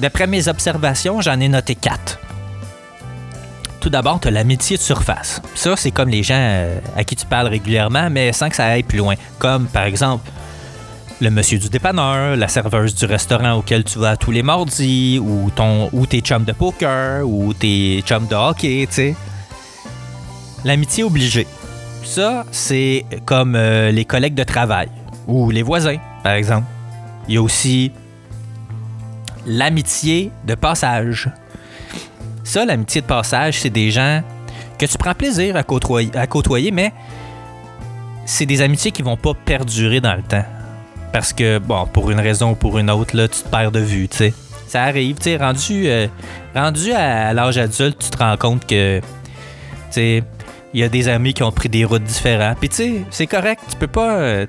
D'après 0.00 0.26
mes 0.26 0.48
observations, 0.48 1.20
j'en 1.20 1.38
ai 1.40 1.48
noté 1.48 1.74
quatre. 1.74 2.18
Tout 3.80 3.90
d'abord, 3.90 4.18
tu 4.18 4.28
as 4.28 4.30
l'amitié 4.30 4.78
de 4.78 4.82
surface. 4.82 5.42
Ça, 5.54 5.76
c'est 5.76 5.90
comme 5.90 6.08
les 6.08 6.22
gens 6.22 6.38
euh, 6.38 6.78
à 6.96 7.04
qui 7.04 7.16
tu 7.16 7.26
parles 7.26 7.48
régulièrement, 7.48 8.08
mais 8.10 8.32
sans 8.32 8.48
que 8.48 8.56
ça 8.56 8.64
aille 8.64 8.82
plus 8.82 8.96
loin. 8.96 9.14
Comme, 9.38 9.66
par 9.66 9.84
exemple, 9.84 10.30
le 11.20 11.30
monsieur 11.30 11.58
du 11.58 11.68
dépanneur, 11.68 12.34
la 12.34 12.48
serveuse 12.48 12.94
du 12.94 13.04
restaurant 13.04 13.52
auquel 13.52 13.84
tu 13.84 13.98
vas 13.98 14.16
tous 14.16 14.30
les 14.30 14.42
mardis, 14.42 15.18
ou, 15.18 15.50
ton, 15.54 15.90
ou 15.92 16.06
tes 16.06 16.20
chums 16.20 16.44
de 16.44 16.52
poker, 16.52 17.26
ou 17.28 17.52
tes 17.52 18.00
chums 18.00 18.26
de 18.26 18.34
hockey, 18.34 18.86
tu 18.88 18.94
sais. 18.94 19.16
L'amitié 20.64 21.04
obligée. 21.04 21.46
Ça, 22.04 22.46
c'est 22.52 23.04
comme 23.26 23.54
euh, 23.54 23.90
les 23.90 24.06
collègues 24.06 24.34
de 24.34 24.44
travail, 24.44 24.88
ou 25.26 25.50
les 25.50 25.62
voisins, 25.62 25.98
par 26.22 26.32
exemple. 26.32 26.66
Il 27.28 27.34
y 27.34 27.36
a 27.36 27.42
aussi 27.42 27.92
l'amitié 29.46 30.30
de 30.46 30.54
passage. 30.54 31.30
Ça, 32.44 32.64
l'amitié 32.64 33.00
de 33.00 33.06
passage, 33.06 33.60
c'est 33.60 33.70
des 33.70 33.90
gens 33.90 34.22
que 34.78 34.86
tu 34.86 34.98
prends 34.98 35.14
plaisir 35.14 35.56
à 35.56 36.26
côtoyer, 36.26 36.70
mais 36.70 36.92
c'est 38.24 38.46
des 38.46 38.62
amitiés 38.62 38.92
qui 38.92 39.02
vont 39.02 39.16
pas 39.16 39.34
perdurer 39.34 40.00
dans 40.00 40.14
le 40.14 40.22
temps. 40.22 40.44
Parce 41.12 41.32
que, 41.32 41.58
bon, 41.58 41.86
pour 41.86 42.10
une 42.10 42.20
raison 42.20 42.52
ou 42.52 42.54
pour 42.54 42.78
une 42.78 42.90
autre, 42.90 43.16
là, 43.16 43.26
tu 43.28 43.42
te 43.42 43.48
perds 43.48 43.72
de 43.72 43.80
vue, 43.80 44.08
tu 44.08 44.16
sais. 44.16 44.34
Ça 44.68 44.84
arrive, 44.84 45.16
tu 45.16 45.24
sais, 45.24 45.36
rendu, 45.36 45.88
euh, 45.88 46.06
à 46.54 47.32
l'âge 47.32 47.58
adulte, 47.58 47.98
tu 47.98 48.10
te 48.10 48.16
rends 48.18 48.36
compte 48.36 48.64
que, 48.66 49.00
tu 49.00 49.04
sais, 49.90 50.22
Il 50.72 50.78
y 50.78 50.84
a 50.84 50.88
des 50.88 51.08
amis 51.08 51.34
qui 51.34 51.42
ont 51.42 51.50
pris 51.50 51.68
des 51.68 51.84
routes 51.84 52.04
différentes. 52.04 52.58
Puis 52.58 52.68
tu 52.68 52.76
sais, 52.76 53.04
c'est 53.10 53.26
correct. 53.26 53.60
Tu 53.68 53.76
peux 53.76 53.88
pas, 53.88 54.12
euh. 54.18 54.46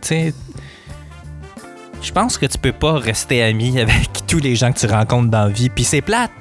Je 2.01 2.11
pense 2.11 2.37
que 2.37 2.45
tu 2.45 2.57
peux 2.57 2.71
pas 2.71 2.93
rester 2.93 3.43
ami 3.43 3.79
avec 3.79 4.25
tous 4.27 4.39
les 4.39 4.55
gens 4.55 4.71
que 4.71 4.79
tu 4.79 4.87
rencontres 4.87 5.29
dans 5.29 5.45
la 5.45 5.49
vie. 5.49 5.69
Puis 5.69 5.83
c'est 5.83 6.01
plate. 6.01 6.31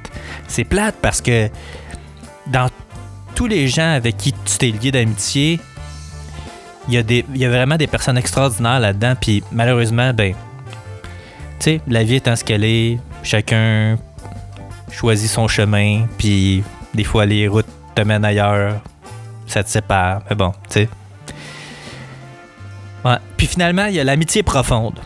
C'est 0.49 0.65
plate 0.65 0.97
parce 1.01 1.21
que 1.21 1.49
dans 2.47 2.69
tous 3.35 3.47
les 3.47 3.69
gens 3.69 3.95
avec 3.95 4.17
qui 4.17 4.33
tu 4.33 4.59
t'es 4.59 4.71
lié 4.71 4.91
d'amitié, 4.91 5.61
il 6.89 6.95
y, 6.95 6.99
a 6.99 7.03
y 7.35 7.45
a 7.45 7.49
vraiment 7.49 7.77
des 7.77 7.87
personnes 7.87 8.19
extraordinaires 8.19 8.81
là-dedans. 8.81 9.15
Puis 9.21 9.43
malheureusement, 9.53 10.13
ben, 10.13 10.35
tu 11.61 11.65
sais, 11.65 11.81
la 11.87 12.03
vie 12.03 12.17
étant 12.17 12.35
ce 12.35 12.43
qu'elle 12.43 12.65
est, 12.65 12.99
chacun 13.23 13.99
choisit 14.91 15.31
son 15.31 15.47
chemin. 15.47 16.07
Puis 16.19 16.65
des 16.95 17.05
fois, 17.05 17.27
les 17.27 17.47
routes 17.49 17.67
te 17.95 18.03
mènent 18.03 18.25
ailleurs. 18.25 18.81
Ça 19.47 19.63
te 19.63 19.69
sépare. 19.69 20.23
Mais 20.29 20.37
bon, 20.37 20.53
tu 20.69 20.81
sais. 20.81 20.89
Ouais. 23.05 23.17
Puis 23.37 23.47
finalement, 23.47 23.87
il 23.87 23.95
y 23.95 24.01
a 24.01 24.05
l'amitié 24.05 24.43
profonde. 24.43 24.99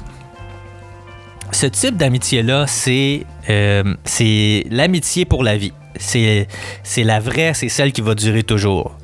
Ce 1.55 1.67
type 1.67 1.97
d'amitié-là, 1.97 2.67
c'est 2.67 3.25
euh, 3.49 3.95
l'amitié 4.71 5.25
pour 5.25 5.45
la 5.45 5.57
vie. 5.57 5.73
C'est 5.97 6.49
la 6.97 7.21
vraie, 7.21 7.55
c'est 7.55 7.69
celle 7.69 7.93
qui 7.93 8.01
va 8.01 8.17
durer 8.17 8.43
toujours. 8.43 8.99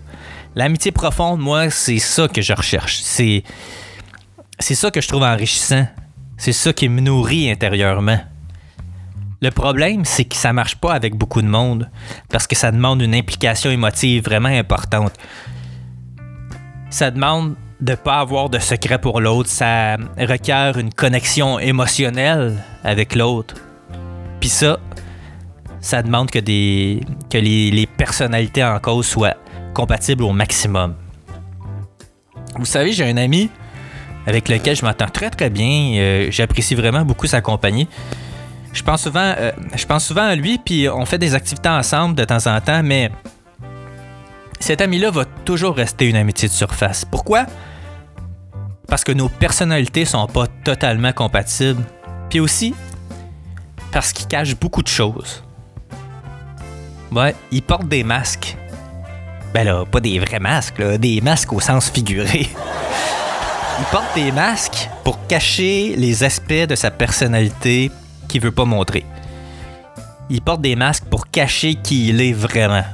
L'amitié 0.57 0.90
profonde, 0.90 1.38
moi, 1.38 1.71
c'est 1.71 2.00
ça 2.00 2.26
que 2.26 2.42
je 2.42 2.52
recherche. 2.52 2.99
C'est 3.04 3.45
c'est 4.59 4.75
ça 4.75 4.90
que 4.90 5.00
je 5.00 5.07
trouve 5.07 5.23
enrichissant. 5.23 5.87
C'est 6.38 6.52
ça 6.52 6.73
qui 6.73 6.88
me 6.88 7.00
nourrit 7.00 7.49
intérieurement. 7.49 8.19
Le 9.40 9.52
problème, 9.52 10.04
c'est 10.04 10.25
que 10.25 10.35
ça 10.35 10.52
marche 10.52 10.75
pas 10.75 10.92
avec 10.92 11.14
beaucoup 11.14 11.42
de 11.42 11.47
monde 11.47 11.88
parce 12.30 12.49
que 12.49 12.57
ça 12.57 12.73
demande 12.73 13.00
une 13.00 13.14
implication 13.14 13.71
émotive 13.71 14.25
vraiment 14.25 14.49
importante. 14.49 15.12
Ça 16.90 17.12
demande 17.12 17.54
de 17.81 17.95
pas 17.95 18.21
avoir 18.21 18.51
de 18.51 18.59
secret 18.59 18.99
pour 18.99 19.21
l'autre, 19.21 19.49
ça 19.49 19.97
requiert 20.19 20.79
une 20.79 20.93
connexion 20.93 21.59
émotionnelle 21.59 22.63
avec 22.85 23.15
l'autre. 23.15 23.55
Puis 24.39 24.49
ça, 24.51 24.79
ça 25.81 26.03
demande 26.03 26.31
que, 26.31 26.39
des, 26.39 27.01
que 27.31 27.39
les, 27.39 27.87
personnalités 27.87 28.65
en 28.65 28.79
cause 28.81 29.07
soient 29.07 29.37
compatibles 29.75 30.25
au 30.25 30.33
maximum. 30.33 30.95
Vous 32.59 32.67
savez, 32.67 32.93
j'ai 32.93 33.05
un 33.05 33.17
ami 33.17 33.51
avec 34.27 34.49
lequel 34.49 34.77
je 34.77 34.85
m'entends 34.85 35.09
très 35.09 35.31
très 35.31 35.49
bien. 35.49 35.95
euh, 35.97 36.29
J'apprécie 36.31 36.75
vraiment 36.75 37.03
beaucoup 37.03 37.27
sa 37.27 37.41
compagnie. 37.41 37.89
Je 38.73 38.83
pense 38.83 39.03
souvent, 39.03 39.35
euh, 39.39 39.53
je 39.75 39.87
pense 39.87 40.05
souvent 40.05 40.25
à 40.25 40.35
lui, 40.35 40.59
puis 40.59 40.89
on 40.89 41.05
fait 41.07 41.19
des 41.19 41.35
activités 41.35 41.69
ensemble 41.69 42.15
de 42.15 42.25
temps 42.25 42.47
en 42.47 42.61
temps, 42.61 42.83
mais 42.85 43.11
cet 44.61 44.81
ami-là 44.83 45.11
va 45.11 45.25
toujours 45.25 45.75
rester 45.75 46.07
une 46.09 46.17
amitié 46.17 46.49
de 46.49 46.53
surface. 46.53 47.05
Pourquoi? 47.05 47.47
Parce 48.91 49.05
que 49.05 49.13
nos 49.13 49.29
personnalités 49.29 50.05
sont 50.05 50.27
pas 50.27 50.49
totalement 50.65 51.13
compatibles. 51.13 51.83
Puis 52.29 52.41
aussi, 52.41 52.75
parce 53.93 54.13
qu'il 54.13 54.27
cache 54.27 54.57
beaucoup 54.57 54.83
de 54.83 54.89
choses. 54.89 55.43
Ouais, 57.13 57.35
il 57.51 57.63
porte 57.63 57.89
des 57.89 58.05
masques. 58.05 58.57
Ben 59.55 59.65
là, 59.65 59.85
pas 59.85 60.01
des 60.01 60.19
vrais 60.19 60.39
masques, 60.39 60.79
là, 60.79 60.99
des 60.99 61.21
masques 61.21 61.53
au 61.53 61.61
sens 61.61 61.91
figuré. 61.91 62.49
il 63.79 63.85
porte 63.91 64.15
des 64.15 64.31
masques 64.33 64.89
pour 65.03 65.27
cacher 65.27 65.95
les 65.97 66.23
aspects 66.23 66.67
de 66.69 66.75
sa 66.75 66.91
personnalité 66.91 67.91
qu'il 68.29 68.41
veut 68.41 68.53
pas 68.53 68.65
montrer. 68.65 69.05
Il 70.29 70.41
porte 70.43 70.61
des 70.61 70.77
masques 70.77 71.05
pour 71.05 71.29
cacher 71.29 71.75
qui 71.77 72.09
il 72.09 72.21
est 72.21 72.33
vraiment. 72.33 72.85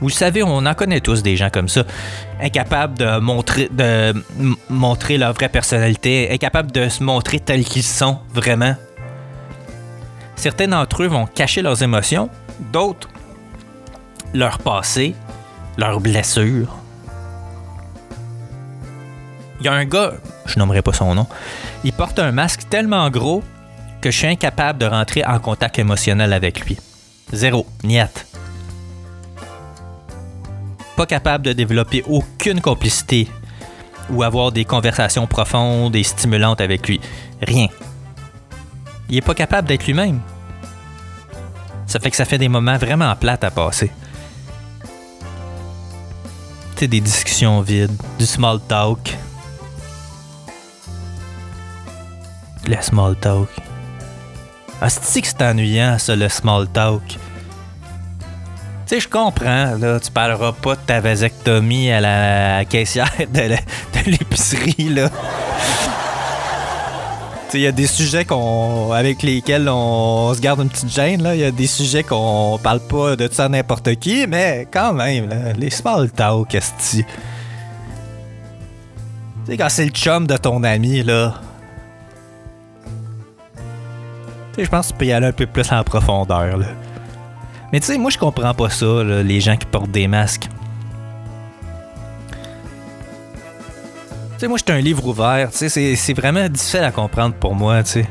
Vous 0.00 0.08
le 0.08 0.12
savez, 0.12 0.42
on 0.42 0.66
en 0.66 0.74
connaît 0.74 1.00
tous 1.00 1.22
des 1.22 1.36
gens 1.36 1.48
comme 1.50 1.68
ça, 1.68 1.84
incapables 2.40 2.98
de 2.98 3.18
montrer, 4.68 5.18
leur 5.18 5.32
vraie 5.32 5.48
personnalité, 5.48 6.30
incapables 6.30 6.70
de 6.70 6.88
se 6.88 7.02
montrer 7.02 7.40
tels 7.40 7.64
qu'ils 7.64 7.82
sont 7.82 8.18
vraiment. 8.34 8.74
Certains 10.36 10.68
d'entre 10.68 11.02
eux 11.02 11.06
vont 11.06 11.26
cacher 11.26 11.62
leurs 11.62 11.82
émotions, 11.82 12.28
d'autres 12.72 13.08
leur 14.34 14.58
passé, 14.58 15.14
leurs 15.78 16.00
blessures. 16.00 16.76
Il 19.60 19.66
y 19.66 19.68
a 19.68 19.72
un 19.72 19.86
gars, 19.86 20.12
je 20.44 20.58
nommerai 20.58 20.82
pas 20.82 20.92
son 20.92 21.14
nom, 21.14 21.26
il 21.84 21.94
porte 21.94 22.18
un 22.18 22.32
masque 22.32 22.68
tellement 22.68 23.08
gros 23.08 23.42
que 24.02 24.10
je 24.10 24.18
suis 24.18 24.26
incapable 24.26 24.78
de 24.78 24.84
rentrer 24.84 25.24
en 25.24 25.38
contact 25.38 25.78
émotionnel 25.78 26.34
avec 26.34 26.60
lui. 26.66 26.76
Zéro, 27.32 27.66
niette. 27.82 28.26
Pas 30.96 31.06
capable 31.06 31.44
de 31.44 31.52
développer 31.52 32.02
aucune 32.08 32.60
complicité 32.60 33.28
ou 34.10 34.22
avoir 34.22 34.52
des 34.52 34.64
conversations 34.64 35.26
profondes 35.26 35.94
et 35.94 36.02
stimulantes 36.02 36.60
avec 36.60 36.88
lui. 36.88 37.00
Rien. 37.42 37.68
Il 39.08 39.16
est 39.16 39.22
pas 39.22 39.34
capable 39.34 39.68
d'être 39.68 39.86
lui-même. 39.86 40.20
Ça 41.86 42.00
fait 42.00 42.10
que 42.10 42.16
ça 42.16 42.24
fait 42.24 42.38
des 42.38 42.48
moments 42.48 42.78
vraiment 42.78 43.14
plates 43.14 43.44
à 43.44 43.50
passer. 43.50 43.90
Tu 46.76 46.88
des 46.88 47.00
discussions 47.00 47.60
vides, 47.60 47.96
du 48.18 48.26
small 48.26 48.60
talk. 48.68 49.16
Le 52.66 52.76
small 52.82 53.16
talk. 53.16 53.48
Ah, 54.80 54.90
c'est 54.90 55.22
que 55.22 55.28
c'est 55.28 55.42
ennuyant, 55.42 55.98
ça, 55.98 56.16
le 56.16 56.28
small 56.28 56.68
talk? 56.68 57.18
Tu 58.86 58.94
sais, 58.94 59.00
je 59.00 59.08
comprends, 59.08 59.74
là, 59.80 59.98
tu 59.98 60.12
parleras 60.12 60.52
pas 60.52 60.76
de 60.76 60.80
ta 60.80 61.00
vasectomie 61.00 61.90
à 61.90 62.00
la 62.00 62.64
caissière 62.64 63.10
de 63.18 64.10
l'épicerie, 64.10 64.90
là. 64.90 65.10
Il 67.52 67.60
y 67.62 67.66
a 67.66 67.72
des 67.72 67.88
sujets 67.88 68.24
qu'on, 68.24 68.92
avec 68.92 69.24
lesquels 69.24 69.68
on, 69.68 70.32
se 70.34 70.40
garde 70.40 70.60
une 70.60 70.68
petite 70.68 70.92
gêne. 70.92 71.28
Il 71.34 71.40
y 71.40 71.44
a 71.44 71.50
des 71.50 71.66
sujets 71.66 72.04
qu'on 72.04 72.60
parle 72.62 72.78
pas 72.78 73.16
de 73.16 73.28
ça 73.32 73.48
n'importe 73.48 73.96
qui, 73.96 74.24
mais 74.28 74.68
quand 74.70 74.92
même, 74.92 75.30
là, 75.30 75.52
les 75.58 75.70
small 75.70 76.08
talk. 76.12 76.50
Tu 76.50 76.60
sais, 79.46 79.56
quand 79.56 79.68
c'est 79.68 79.86
le 79.86 79.90
chum 79.90 80.28
de 80.28 80.36
ton 80.36 80.62
ami, 80.62 81.02
là. 81.02 81.34
Je 84.56 84.68
pense 84.68 84.88
que 84.88 84.92
tu 84.92 84.98
peux 84.98 85.06
y 85.06 85.12
aller 85.12 85.26
un 85.26 85.32
peu 85.32 85.46
plus 85.46 85.72
en 85.72 85.82
profondeur, 85.82 86.56
là. 86.56 86.66
Mais 87.72 87.80
tu 87.80 87.86
sais, 87.86 87.98
moi, 87.98 88.10
je 88.10 88.18
comprends 88.18 88.54
pas 88.54 88.70
ça, 88.70 89.02
les 89.04 89.40
gens 89.40 89.56
qui 89.56 89.66
portent 89.66 89.90
des 89.90 90.06
masques. 90.08 90.48
Tu 94.34 94.40
sais, 94.40 94.48
moi, 94.48 94.58
j'étais 94.58 94.72
un 94.72 94.80
livre 94.80 95.06
ouvert. 95.06 95.50
Tu 95.50 95.68
sais, 95.68 95.96
c'est- 95.96 96.14
vraiment 96.14 96.46
difficile 96.48 96.84
à 96.84 96.90
comprendre 96.92 97.34
pour 97.34 97.54
moi, 97.54 97.82
tu 97.82 97.90
sais. 97.90 98.06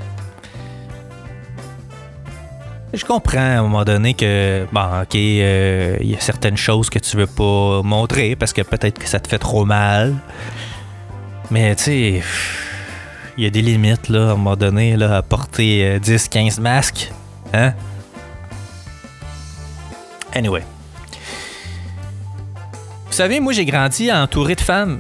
Je 2.94 3.04
comprends 3.04 3.38
à 3.40 3.60
un 3.60 3.62
moment 3.62 3.84
donné 3.84 4.14
que, 4.14 4.66
bon, 4.72 5.02
ok, 5.02 5.16
euh, 5.16 5.98
il 6.00 6.12
y 6.12 6.16
a 6.16 6.20
certaines 6.20 6.56
choses 6.58 6.90
que 6.90 6.98
tu 7.00 7.18
veux 7.18 7.28
pas 7.28 7.82
montrer 7.84 8.36
parce 8.38 8.54
que 8.54 8.62
peut-être 8.62 8.98
que 9.00 9.08
ça 9.08 9.20
te 9.20 9.28
fait 9.28 9.38
trop 9.38 9.66
mal. 9.66 10.16
Mais 11.52 11.76
tu 11.76 11.84
sais, 11.84 12.22
il 13.38 13.44
y 13.44 13.48
a 13.48 13.50
des 13.50 13.62
limites, 13.62 14.08
là, 14.10 14.30
à 14.30 14.32
un 14.32 14.36
moment 14.36 14.56
donné, 14.56 14.96
là, 14.96 15.18
à 15.18 15.22
porter 15.22 15.86
euh, 15.86 16.00
10, 16.00 16.30
15 16.30 16.60
masques. 16.60 17.12
Hein? 17.54 17.74
Anyway. 20.36 20.64
Vous 23.08 23.14
savez, 23.14 23.40
moi, 23.40 23.54
j'ai 23.54 23.66
grandi 23.66 24.12
entouré 24.12 24.56
de 24.56 24.62
femmes. 24.62 25.00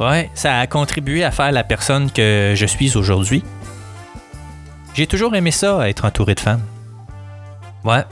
Ouais, 0.00 0.30
ça 0.34 0.58
a 0.58 0.66
contribué 0.66 1.22
à 1.22 1.30
faire 1.30 1.52
la 1.52 1.62
personne 1.62 2.10
que 2.10 2.54
je 2.56 2.66
suis 2.66 2.96
aujourd'hui. 2.96 3.44
J'ai 4.94 5.06
toujours 5.06 5.34
aimé 5.36 5.50
ça, 5.50 5.88
être 5.88 6.04
entouré 6.04 6.34
de 6.34 6.40
femmes. 6.40 6.62
Ouais. 7.84 8.04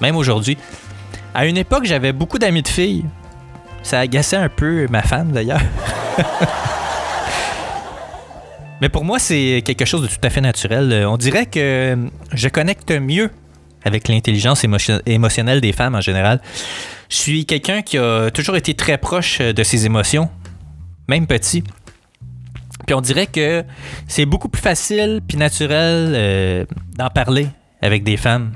Même 0.00 0.16
aujourd'hui. 0.16 0.58
À 1.34 1.46
une 1.46 1.56
époque, 1.56 1.84
j'avais 1.84 2.12
beaucoup 2.12 2.38
d'amis 2.38 2.62
de 2.62 2.68
filles. 2.68 3.04
Ça 3.82 4.00
agaçait 4.00 4.36
un 4.36 4.48
peu 4.48 4.86
ma 4.90 5.02
femme, 5.02 5.32
d'ailleurs. 5.32 5.62
Mais 8.80 8.88
pour 8.90 9.04
moi, 9.04 9.18
c'est 9.18 9.62
quelque 9.64 9.86
chose 9.86 10.02
de 10.02 10.06
tout 10.06 10.20
à 10.22 10.28
fait 10.28 10.42
naturel. 10.42 10.92
Euh, 10.92 11.08
On 11.08 11.16
dirait 11.16 11.46
que 11.46 11.96
je 12.32 12.48
connecte 12.48 12.90
mieux 12.90 13.30
avec 13.84 14.08
l'intelligence 14.08 14.64
émotion- 14.64 15.00
émotionnelle 15.06 15.60
des 15.60 15.72
femmes 15.72 15.94
en 15.94 16.00
général. 16.00 16.40
Je 17.08 17.16
suis 17.16 17.46
quelqu'un 17.46 17.82
qui 17.82 17.98
a 17.98 18.30
toujours 18.30 18.56
été 18.56 18.74
très 18.74 18.98
proche 18.98 19.40
de 19.40 19.62
ses 19.62 19.86
émotions, 19.86 20.28
même 21.08 21.26
petit. 21.26 21.62
Puis 22.84 22.94
on 22.94 23.00
dirait 23.00 23.26
que 23.26 23.64
c'est 24.06 24.26
beaucoup 24.26 24.48
plus 24.48 24.62
facile 24.62 25.20
puis 25.26 25.36
naturel 25.36 26.12
euh, 26.14 26.64
d'en 26.96 27.08
parler 27.08 27.48
avec 27.82 28.04
des 28.04 28.16
femmes. 28.16 28.52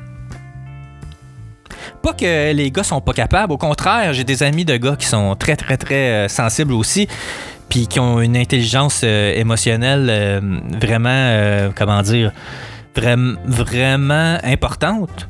Pas 2.02 2.12
que 2.12 2.52
les 2.52 2.70
gars 2.70 2.82
sont 2.82 3.00
pas 3.00 3.12
capables, 3.12 3.52
au 3.52 3.58
contraire, 3.58 4.12
j'ai 4.12 4.24
des 4.24 4.42
amis 4.42 4.64
de 4.64 4.76
gars 4.76 4.96
qui 4.96 5.06
sont 5.06 5.34
très 5.36 5.56
très 5.56 5.76
très 5.76 6.10
euh, 6.24 6.28
sensibles 6.28 6.72
aussi, 6.72 7.08
puis 7.68 7.86
qui 7.86 7.98
ont 8.00 8.20
une 8.20 8.36
intelligence 8.36 9.02
euh, 9.04 9.34
émotionnelle 9.34 10.40
vraiment, 10.80 11.70
comment 11.74 12.02
dire, 12.02 12.32
vraiment, 12.96 14.38
importante. 14.42 15.28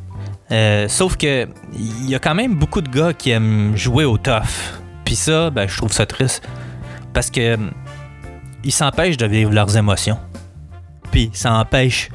Euh, 0.50 0.88
sauf 0.88 1.16
que 1.16 1.46
il 1.74 2.10
y 2.10 2.14
a 2.14 2.18
quand 2.18 2.34
même 2.34 2.54
beaucoup 2.56 2.80
de 2.80 2.88
gars 2.88 3.12
qui 3.12 3.30
aiment 3.30 3.76
jouer 3.76 4.04
au 4.04 4.18
tough. 4.18 4.80
Puis 5.04 5.14
ça, 5.14 5.50
ben, 5.50 5.68
je 5.68 5.76
trouve 5.76 5.92
ça 5.92 6.06
triste. 6.06 6.48
Parce 7.12 7.30
que 7.30 7.56
ils 8.64 8.72
s'empêchent 8.72 9.16
de 9.16 9.26
vivre 9.26 9.52
leurs 9.52 9.76
émotions. 9.76 10.18
Puis 11.10 11.30
ça 11.32 11.52
empêche, 11.54 12.10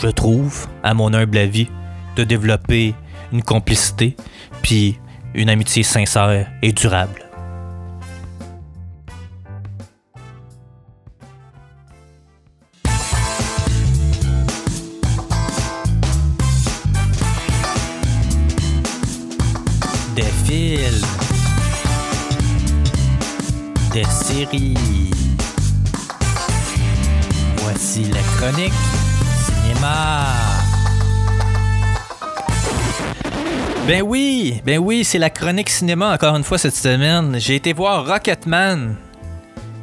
je 0.00 0.08
trouve, 0.08 0.66
à 0.82 0.94
mon 0.94 1.12
humble 1.14 1.38
avis, 1.38 1.68
de 2.16 2.24
développer 2.24 2.94
une 3.32 3.42
complicité, 3.42 4.16
puis 4.62 4.98
une 5.34 5.48
amitié 5.48 5.82
sincère 5.82 6.46
et 6.62 6.72
durable. 6.72 7.29
Séries. 24.40 24.74
Voici 27.58 28.04
la 28.04 28.20
chronique 28.36 28.72
cinéma. 29.44 30.26
Ben 33.86 34.02
oui, 34.02 34.62
ben 34.64 34.78
oui, 34.78 35.04
c'est 35.04 35.18
la 35.18 35.30
chronique 35.30 35.68
cinéma 35.68 36.14
encore 36.14 36.36
une 36.36 36.44
fois 36.44 36.58
cette 36.58 36.74
semaine. 36.74 37.36
J'ai 37.38 37.56
été 37.56 37.72
voir 37.72 38.06
Rocketman. 38.06 38.96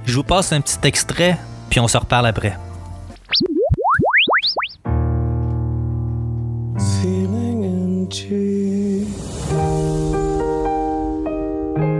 Je 0.05 0.15
vous 0.15 0.23
passe 0.23 0.53
un 0.53 0.61
petit 0.61 0.79
extrait, 0.83 1.37
puis 1.69 1.79
on 1.79 1.87
se 1.87 1.97
reparle 1.97 2.25
après. 2.25 2.57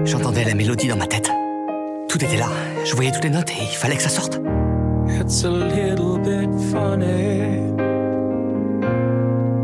J'entendais 0.06 0.46
la 0.46 0.56
mélodie 0.56 0.88
dans 0.88 0.96
ma 0.96 1.06
tête. 1.06 1.37
Tout 2.10 2.24
était 2.24 2.38
là. 2.38 2.48
Je 2.86 2.96
voyais 2.96 3.12
toutes 3.12 3.24
les 3.24 3.30
notes 3.30 3.50
et 3.52 3.64
il 3.64 3.76
fallait 3.76 3.98
que 3.98 4.04
ça 4.04 4.10
sorte. 4.10 4.40
It's 5.10 5.44
a 5.44 5.50
little 5.50 6.18
bit 6.20 6.50
funny. 6.72 7.62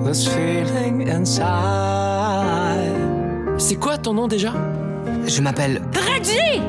This 0.06 0.28
feeling 0.28 1.10
inside. 1.10 1.44
C'est 3.58 3.76
quoi 3.76 3.98
ton 3.98 4.14
nom 4.14 4.28
déjà? 4.28 4.54
Je 5.26 5.42
m'appelle 5.42 5.82
Reggie 5.94 6.62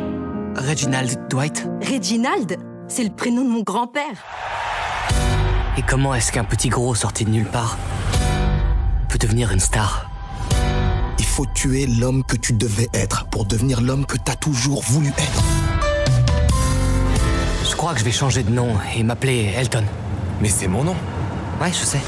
Reginald 0.57 1.19
Dwight. 1.29 1.67
Reginald, 1.83 2.57
c'est 2.87 3.05
le 3.05 3.11
prénom 3.11 3.43
de 3.45 3.49
mon 3.51 3.63
grand-père. 3.63 4.23
Et 5.77 5.83
comment 5.83 6.15
est-ce 6.15 6.31
qu'un 6.31 6.45
petit 6.45 6.69
gros 6.69 6.95
sorti 6.95 7.25
de 7.25 7.31
nulle 7.31 7.47
part 7.47 7.77
peut 9.09 9.19
devenir 9.19 9.51
une 9.51 9.61
star? 9.61 10.09
Il 11.19 11.25
faut 11.25 11.47
tuer 11.53 11.87
l'homme 11.87 12.23
que 12.23 12.37
tu 12.37 12.53
devais 12.53 12.89
être 12.95 13.27
pour 13.27 13.45
devenir 13.45 13.81
l'homme 13.81 14.07
que 14.07 14.17
t'as 14.17 14.37
toujours 14.37 14.83
voulu 14.83 15.09
être. 15.09 15.43
Que 17.95 18.01
je 18.01 18.05
vais 18.07 18.11
changer 18.13 18.43
de 18.43 18.51
nom 18.51 18.71
et 18.97 19.05
m'appeler 19.05 19.53
Elton. 19.57 19.85
Mais 20.41 20.49
c'est 20.49 20.67
mon 20.67 20.83
nom. 20.83 20.97
Ouais, 21.61 21.69
je 21.69 21.85
sais. 21.85 22.01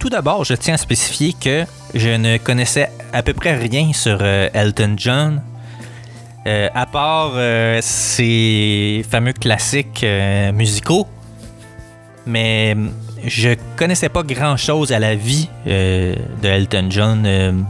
Tout 0.00 0.10
d'abord, 0.10 0.44
je 0.44 0.54
tiens 0.54 0.74
à 0.74 0.76
spécifier 0.76 1.32
que 1.40 1.64
je 1.94 2.08
ne 2.08 2.36
connaissais 2.38 2.90
à 3.12 3.22
peu 3.22 3.32
près 3.32 3.54
rien 3.54 3.92
sur 3.92 4.18
euh, 4.22 4.48
Elton 4.52 4.94
John, 4.96 5.40
euh, 6.46 6.68
à 6.74 6.86
part 6.86 7.32
euh, 7.36 7.78
ses 7.80 9.06
fameux 9.08 9.32
classiques 9.34 10.02
euh, 10.02 10.50
musicaux. 10.50 11.06
Mais 12.26 12.76
je 13.24 13.50
connaissais 13.76 14.08
pas 14.08 14.24
grand-chose 14.24 14.90
à 14.92 14.98
la 14.98 15.14
vie 15.14 15.48
euh, 15.68 16.16
de 16.42 16.48
Elton 16.48 16.86
John. 16.90 17.64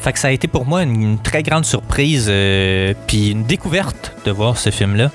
Fait 0.00 0.12
que 0.12 0.18
ça 0.18 0.28
a 0.28 0.30
été 0.30 0.48
pour 0.48 0.64
moi 0.64 0.82
une, 0.82 1.18
très 1.18 1.42
grande 1.42 1.64
surprise 1.64 2.26
euh, 2.30 2.94
puis 3.06 3.30
une 3.30 3.44
découverte 3.44 4.14
de 4.24 4.30
voir 4.30 4.56
ce 4.56 4.70
film-là. 4.70 5.10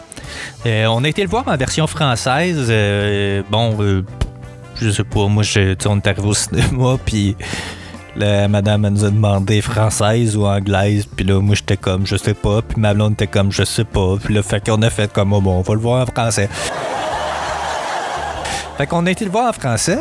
Euh, 0.65 0.85
on 0.87 1.03
a 1.03 1.09
été 1.09 1.23
le 1.23 1.29
voir 1.29 1.47
en 1.47 1.57
version 1.57 1.87
française. 1.87 2.67
euh, 2.69 3.41
bon, 3.49 3.75
euh, 3.79 4.03
je 4.79 4.89
sais 4.91 5.03
pas, 5.03 5.27
moi, 5.27 5.41
je, 5.41 5.75
on 5.87 5.97
est 5.97 6.07
arrivé 6.07 6.27
au 6.27 6.33
cinéma, 6.33 6.97
puis 7.05 7.35
la 8.15 8.47
madame 8.47 8.87
nous 8.87 9.03
a 9.03 9.09
demandé 9.09 9.61
française 9.61 10.37
ou 10.37 10.45
anglaise, 10.45 11.07
puis 11.15 11.25
là, 11.25 11.41
moi, 11.41 11.55
j'étais 11.55 11.77
comme, 11.77 12.05
je 12.05 12.15
sais 12.15 12.33
pas, 12.33 12.61
puis 12.61 12.79
ma 12.79 12.93
blonde 12.93 13.13
était 13.13 13.27
comme, 13.27 13.51
je 13.51 13.63
sais 13.63 13.83
pas, 13.83 14.17
puis 14.23 14.33
là, 14.35 14.43
fait 14.43 14.63
qu'on 14.63 14.81
a 14.83 14.89
fait 14.89 15.11
comme, 15.11 15.33
oh, 15.33 15.41
bon, 15.41 15.57
on 15.57 15.61
va 15.61 15.73
le 15.73 15.79
voir 15.79 16.03
en 16.03 16.05
français. 16.05 16.49
Fait 18.77 18.87
qu'on 18.87 19.05
a 19.05 19.11
été 19.11 19.25
le 19.25 19.31
voir 19.31 19.49
en 19.49 19.53
français. 19.53 19.97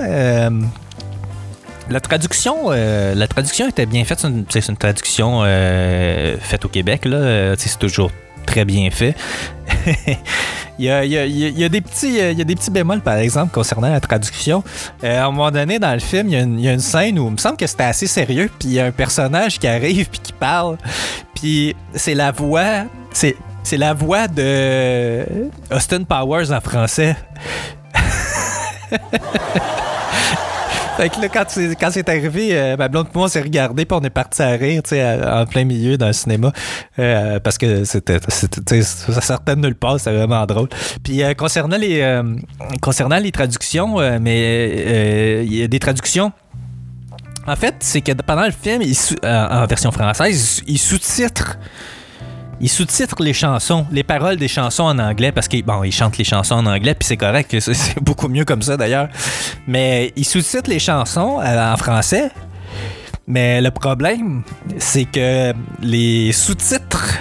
La 1.90 2.00
traduction, 2.00 2.56
euh, 2.68 3.14
la 3.14 3.28
traduction 3.28 3.68
était 3.68 3.86
bien 3.86 4.04
faite. 4.04 4.26
C'est 4.48 4.68
une, 4.68 4.76
traduction 4.76 5.42
euh, 5.44 6.36
faite 6.40 6.64
au 6.64 6.68
Québec. 6.68 7.06
Euh, 7.06 7.54
C'est 7.58 7.78
toujours 7.78 8.10
très 8.46 8.64
bien 8.64 8.90
fait. 8.90 9.14
il, 10.78 10.86
y 10.86 10.90
a, 10.90 11.68
des 11.68 11.80
petits, 11.80 12.70
bémols, 12.70 13.00
par 13.00 13.16
exemple, 13.16 13.52
concernant 13.52 13.90
la 13.90 14.00
traduction. 14.00 14.62
À 15.02 15.24
un 15.24 15.30
moment 15.30 15.50
donné, 15.50 15.78
dans 15.78 15.92
le 15.92 16.00
film, 16.00 16.28
il 16.28 16.60
y 16.60 16.68
a 16.68 16.72
une, 16.72 16.80
scène 16.80 17.18
où 17.18 17.26
il 17.26 17.32
me 17.32 17.36
semble 17.36 17.56
que 17.56 17.66
c'était 17.66 17.84
assez 17.84 18.06
sérieux. 18.06 18.50
Puis 18.58 18.68
il 18.68 18.74
y 18.74 18.80
a 18.80 18.86
un 18.86 18.92
personnage 18.92 19.58
qui 19.58 19.66
arrive 19.66 20.08
puis 20.08 20.20
qui 20.20 20.32
parle. 20.32 20.78
Puis 21.34 21.76
c'est 21.94 22.14
la 22.14 22.32
voix. 22.32 22.84
C'est 23.12 23.78
la 23.78 23.94
voix 23.94 24.28
de 24.28 25.24
Austin 25.70 26.04
Powers 26.04 26.52
en 26.52 26.60
français. 26.60 27.16
Fait 30.96 31.08
que 31.08 31.20
là, 31.20 31.28
quand 31.28 31.44
c'est, 31.48 31.74
quand 31.74 31.90
c'est 31.90 32.08
arrivé, 32.08 32.50
euh, 32.52 32.76
ma 32.76 32.86
blonde 32.86 33.08
et 33.12 33.18
moi, 33.18 33.28
s'est 33.28 33.40
regardé 33.40 33.84
puis 33.84 33.98
on 34.00 34.04
est 34.04 34.10
parti 34.10 34.42
à 34.42 34.50
rire, 34.50 34.80
tu 34.82 34.90
sais, 34.90 35.24
en 35.24 35.44
plein 35.44 35.64
milieu 35.64 35.98
dans 35.98 36.06
le 36.06 36.12
cinéma. 36.12 36.52
euh, 37.00 37.40
parce 37.40 37.58
que 37.58 37.84
c'était, 37.84 38.18
c'était 38.28 38.82
ça 38.82 39.20
sortait 39.20 39.56
de 39.56 39.60
nulle 39.60 39.74
part, 39.74 39.98
c'était 39.98 40.16
vraiment 40.16 40.46
drôle. 40.46 40.68
Puis 41.02 41.22
euh, 41.22 41.34
concernant 41.34 41.76
les 41.76 42.00
euh, 42.00 42.22
concernant 42.80 43.18
les 43.18 43.32
traductions, 43.32 43.98
euh, 43.98 44.18
mais 44.20 44.70
euh, 44.86 45.42
il 45.44 45.54
y 45.54 45.62
a 45.64 45.68
des 45.68 45.80
traductions. 45.80 46.30
En 47.46 47.56
fait, 47.56 47.74
c'est 47.80 48.00
que 48.00 48.12
pendant 48.12 48.44
le 48.46 48.52
film, 48.52 48.80
il 48.80 48.96
en 49.24 49.66
version 49.66 49.90
française, 49.90 50.62
il 50.66 50.78
sous-titre 50.78 51.58
il 52.60 52.68
sous-titre 52.68 53.16
les 53.22 53.32
chansons, 53.32 53.86
les 53.90 54.02
paroles 54.04 54.36
des 54.36 54.48
chansons 54.48 54.84
en 54.84 54.98
anglais 54.98 55.32
parce 55.32 55.48
qu'il 55.48 55.64
bon, 55.64 55.82
il 55.84 55.92
chante 55.92 56.16
les 56.18 56.24
chansons 56.24 56.54
en 56.56 56.66
anglais 56.66 56.94
puis 56.94 57.06
c'est 57.06 57.16
correct, 57.16 57.58
c'est- 57.60 58.00
beaucoup 58.00 58.28
mieux 58.28 58.44
comme 58.44 58.62
ça 58.62 58.76
d'ailleurs. 58.76 59.08
Mais 59.66 60.12
il 60.16 60.24
sous-titre 60.24 60.70
les 60.70 60.78
chansons 60.78 61.40
euh, 61.40 61.72
en 61.72 61.76
français. 61.76 62.30
Mais 63.26 63.60
le 63.62 63.70
problème, 63.70 64.42
c'est 64.78 65.04
que 65.06 65.54
les 65.80 66.30
sous-titres 66.32 67.16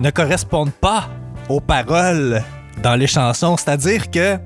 ne 0.00 0.10
correspondent 0.10 0.72
pas 0.72 1.10
aux 1.50 1.60
paroles 1.60 2.42
dans 2.82 2.94
les 2.94 3.06
chansons, 3.06 3.56
c'est-à-dire 3.58 4.10
que 4.10 4.38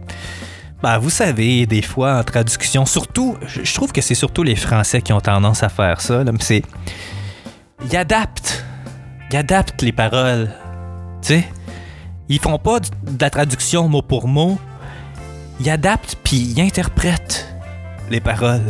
ben, 0.83 0.99
vous 0.99 1.11
savez, 1.11 1.65
des 1.67 1.81
fois 1.81 2.19
en 2.19 2.25
traduction, 2.25 2.85
surtout, 2.87 3.37
je 3.47 3.63
je 3.63 3.73
trouve 3.75 3.93
que 3.93 4.01
c'est 4.01 4.17
surtout 4.17 4.43
les 4.43 4.57
Français 4.57 5.01
qui 5.01 5.13
ont 5.13 5.21
tendance 5.21 5.63
à 5.63 5.69
faire 5.69 6.01
ça. 6.01 6.25
là, 6.25 6.33
mais 6.33 6.39
c'est. 6.41 6.63
Ils 7.89 7.97
adaptent. 7.97 8.64
Ils 9.35 9.39
adaptent 9.39 9.83
les 9.83 9.91
paroles. 9.91 10.49
Tu 11.21 11.27
sais? 11.27 11.45
Ils 12.29 12.39
font 12.39 12.57
pas 12.57 12.79
de 12.79 12.89
la 13.21 13.31
traduction 13.31 13.89
mot 13.89 14.01
pour 14.01 14.29
mot. 14.29 14.61
Ils 15.59 15.69
adaptent 15.71 16.17
puis 16.23 16.37
ils 16.37 16.61
interprètent 16.61 17.53
les 18.11 18.21
paroles. 18.21 18.63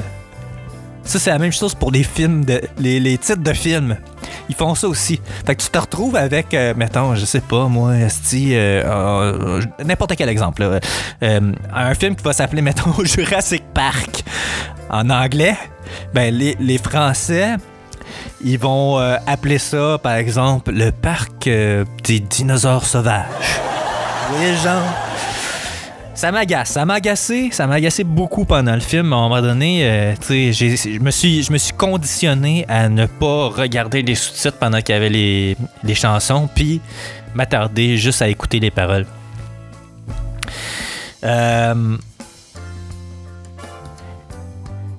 Ça, 1.02 1.18
c'est 1.18 1.28
la 1.28 1.38
même 1.38 1.52
chose 1.52 1.74
pour 1.74 1.90
les 1.90 2.02
films, 2.02 2.46
les, 2.78 2.98
les 2.98 3.18
titres 3.18 3.42
de 3.42 3.52
films. 3.52 3.98
Ils 4.48 4.54
font 4.54 4.74
ça 4.74 4.88
aussi. 4.88 5.20
Fait 5.44 5.54
que 5.54 5.62
tu 5.62 5.68
te 5.68 5.76
retrouves 5.76 6.16
avec, 6.16 6.54
euh, 6.54 6.72
mettons, 6.74 7.14
je 7.14 7.26
sais 7.26 7.42
pas, 7.42 7.68
moi, 7.68 7.98
esti, 7.98 8.54
euh, 8.54 8.82
euh, 8.86 9.60
n'importe 9.84 10.16
quel 10.16 10.30
exemple. 10.30 10.62
là. 10.62 10.80
Euh, 11.22 11.52
un 11.74 11.94
film 11.94 12.16
qui 12.16 12.24
va 12.24 12.32
s'appeler, 12.32 12.62
mettons, 12.70 13.04
Jurassic 13.04 13.64
Park 13.74 14.24
en 14.88 15.10
anglais. 15.10 15.58
Ben, 16.14 16.34
les, 16.34 16.56
les 16.58 16.78
Français, 16.78 17.56
ils 18.42 18.58
vont 18.58 18.98
euh, 18.98 19.16
appeler 19.26 19.58
ça, 19.58 19.98
par 20.02 20.14
exemple, 20.14 20.72
le 20.72 20.90
parc 20.92 21.46
euh, 21.46 21.84
des 22.04 22.20
dinosaures 22.20 22.84
sauvages. 22.84 23.24
Oui, 24.32 24.46
genre. 24.62 24.82
Ça 26.16 26.30
m'agace, 26.30 26.70
ça 26.70 26.84
m'a 26.84 26.94
agacé, 26.94 27.48
ça 27.50 27.66
m'a 27.66 27.74
agacé 27.74 28.04
beaucoup 28.04 28.44
pendant 28.44 28.74
le 28.74 28.80
film. 28.80 29.12
À 29.12 29.16
un 29.16 29.20
moment 29.28 29.42
donné, 29.42 29.80
euh, 29.82 30.14
tu 30.20 30.52
sais, 30.52 30.52
j'ai- 30.52 30.76
je 30.94 31.00
me 31.00 31.10
suis, 31.10 31.42
je 31.42 31.52
me 31.52 31.58
suis 31.58 31.72
conditionné 31.72 32.64
à 32.68 32.88
ne 32.88 33.06
pas 33.06 33.48
regarder 33.48 34.02
les 34.02 34.14
sous-titres 34.14 34.56
pendant 34.58 34.80
qu'il 34.80 34.94
y 34.94 34.96
avait 34.98 35.08
les, 35.08 35.56
les 35.82 35.94
chansons, 35.96 36.48
puis 36.54 36.80
m'attarder 37.34 37.96
juste 37.98 38.22
à 38.22 38.28
écouter 38.28 38.60
les 38.60 38.70
paroles. 38.70 39.06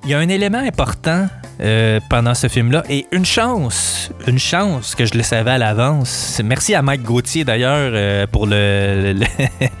Il 0.04 0.10
y 0.10 0.14
a 0.14 0.18
un 0.18 0.28
élément 0.28 0.58
important 0.58 1.28
euh, 1.60 2.00
pendant 2.10 2.34
ce 2.34 2.48
film-là 2.48 2.82
et 2.88 3.06
une 3.12 3.24
chance, 3.24 4.10
une 4.26 4.38
chance 4.38 4.94
que 4.94 5.06
je 5.06 5.14
le 5.14 5.22
savais 5.22 5.52
à 5.52 5.58
l'avance. 5.58 6.40
Merci 6.44 6.74
à 6.74 6.82
Mike 6.82 7.02
Gauthier 7.02 7.44
d'ailleurs 7.44 7.92
euh, 7.94 8.26
pour 8.26 8.46
le, 8.46 9.14
le, 9.14 9.26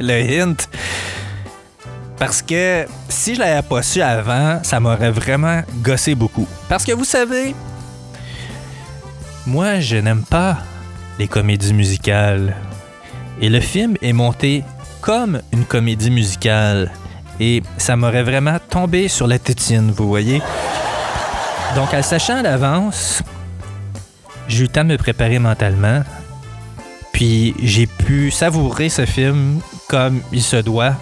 le 0.00 0.42
hint. 0.42 0.68
Parce 2.18 2.40
que 2.40 2.86
si 3.08 3.34
je 3.34 3.40
l'avais 3.40 3.66
pas 3.66 3.82
su 3.82 4.00
avant, 4.00 4.60
ça 4.62 4.80
m'aurait 4.80 5.10
vraiment 5.10 5.62
gossé 5.82 6.14
beaucoup. 6.14 6.46
Parce 6.68 6.84
que 6.84 6.92
vous 6.92 7.04
savez, 7.04 7.54
moi, 9.46 9.80
je 9.80 9.96
n'aime 9.96 10.24
pas 10.24 10.58
les 11.18 11.28
comédies 11.28 11.74
musicales. 11.74 12.56
Et 13.40 13.48
le 13.50 13.60
film 13.60 13.96
est 14.00 14.14
monté 14.14 14.64
comme 15.02 15.40
une 15.52 15.64
comédie 15.64 16.10
musicale. 16.10 16.90
Et 17.38 17.62
ça 17.76 17.96
m'aurait 17.96 18.22
vraiment 18.22 18.56
tombé 18.70 19.08
sur 19.08 19.26
la 19.26 19.38
tétine, 19.38 19.90
vous 19.90 20.08
voyez? 20.08 20.40
Donc, 21.74 21.92
en 21.92 22.02
sachant 22.02 22.38
à 22.38 22.42
l'avance, 22.42 23.22
j'ai 24.48 24.60
eu 24.60 24.62
le 24.62 24.68
temps 24.68 24.84
de 24.84 24.88
me 24.88 24.96
préparer 24.96 25.38
mentalement. 25.38 26.02
Puis 27.12 27.54
j'ai 27.62 27.86
pu 27.86 28.30
savourer 28.30 28.88
ce 28.88 29.06
film 29.06 29.60
comme 29.88 30.20
il 30.32 30.42
se 30.42 30.56
doit 30.56 30.94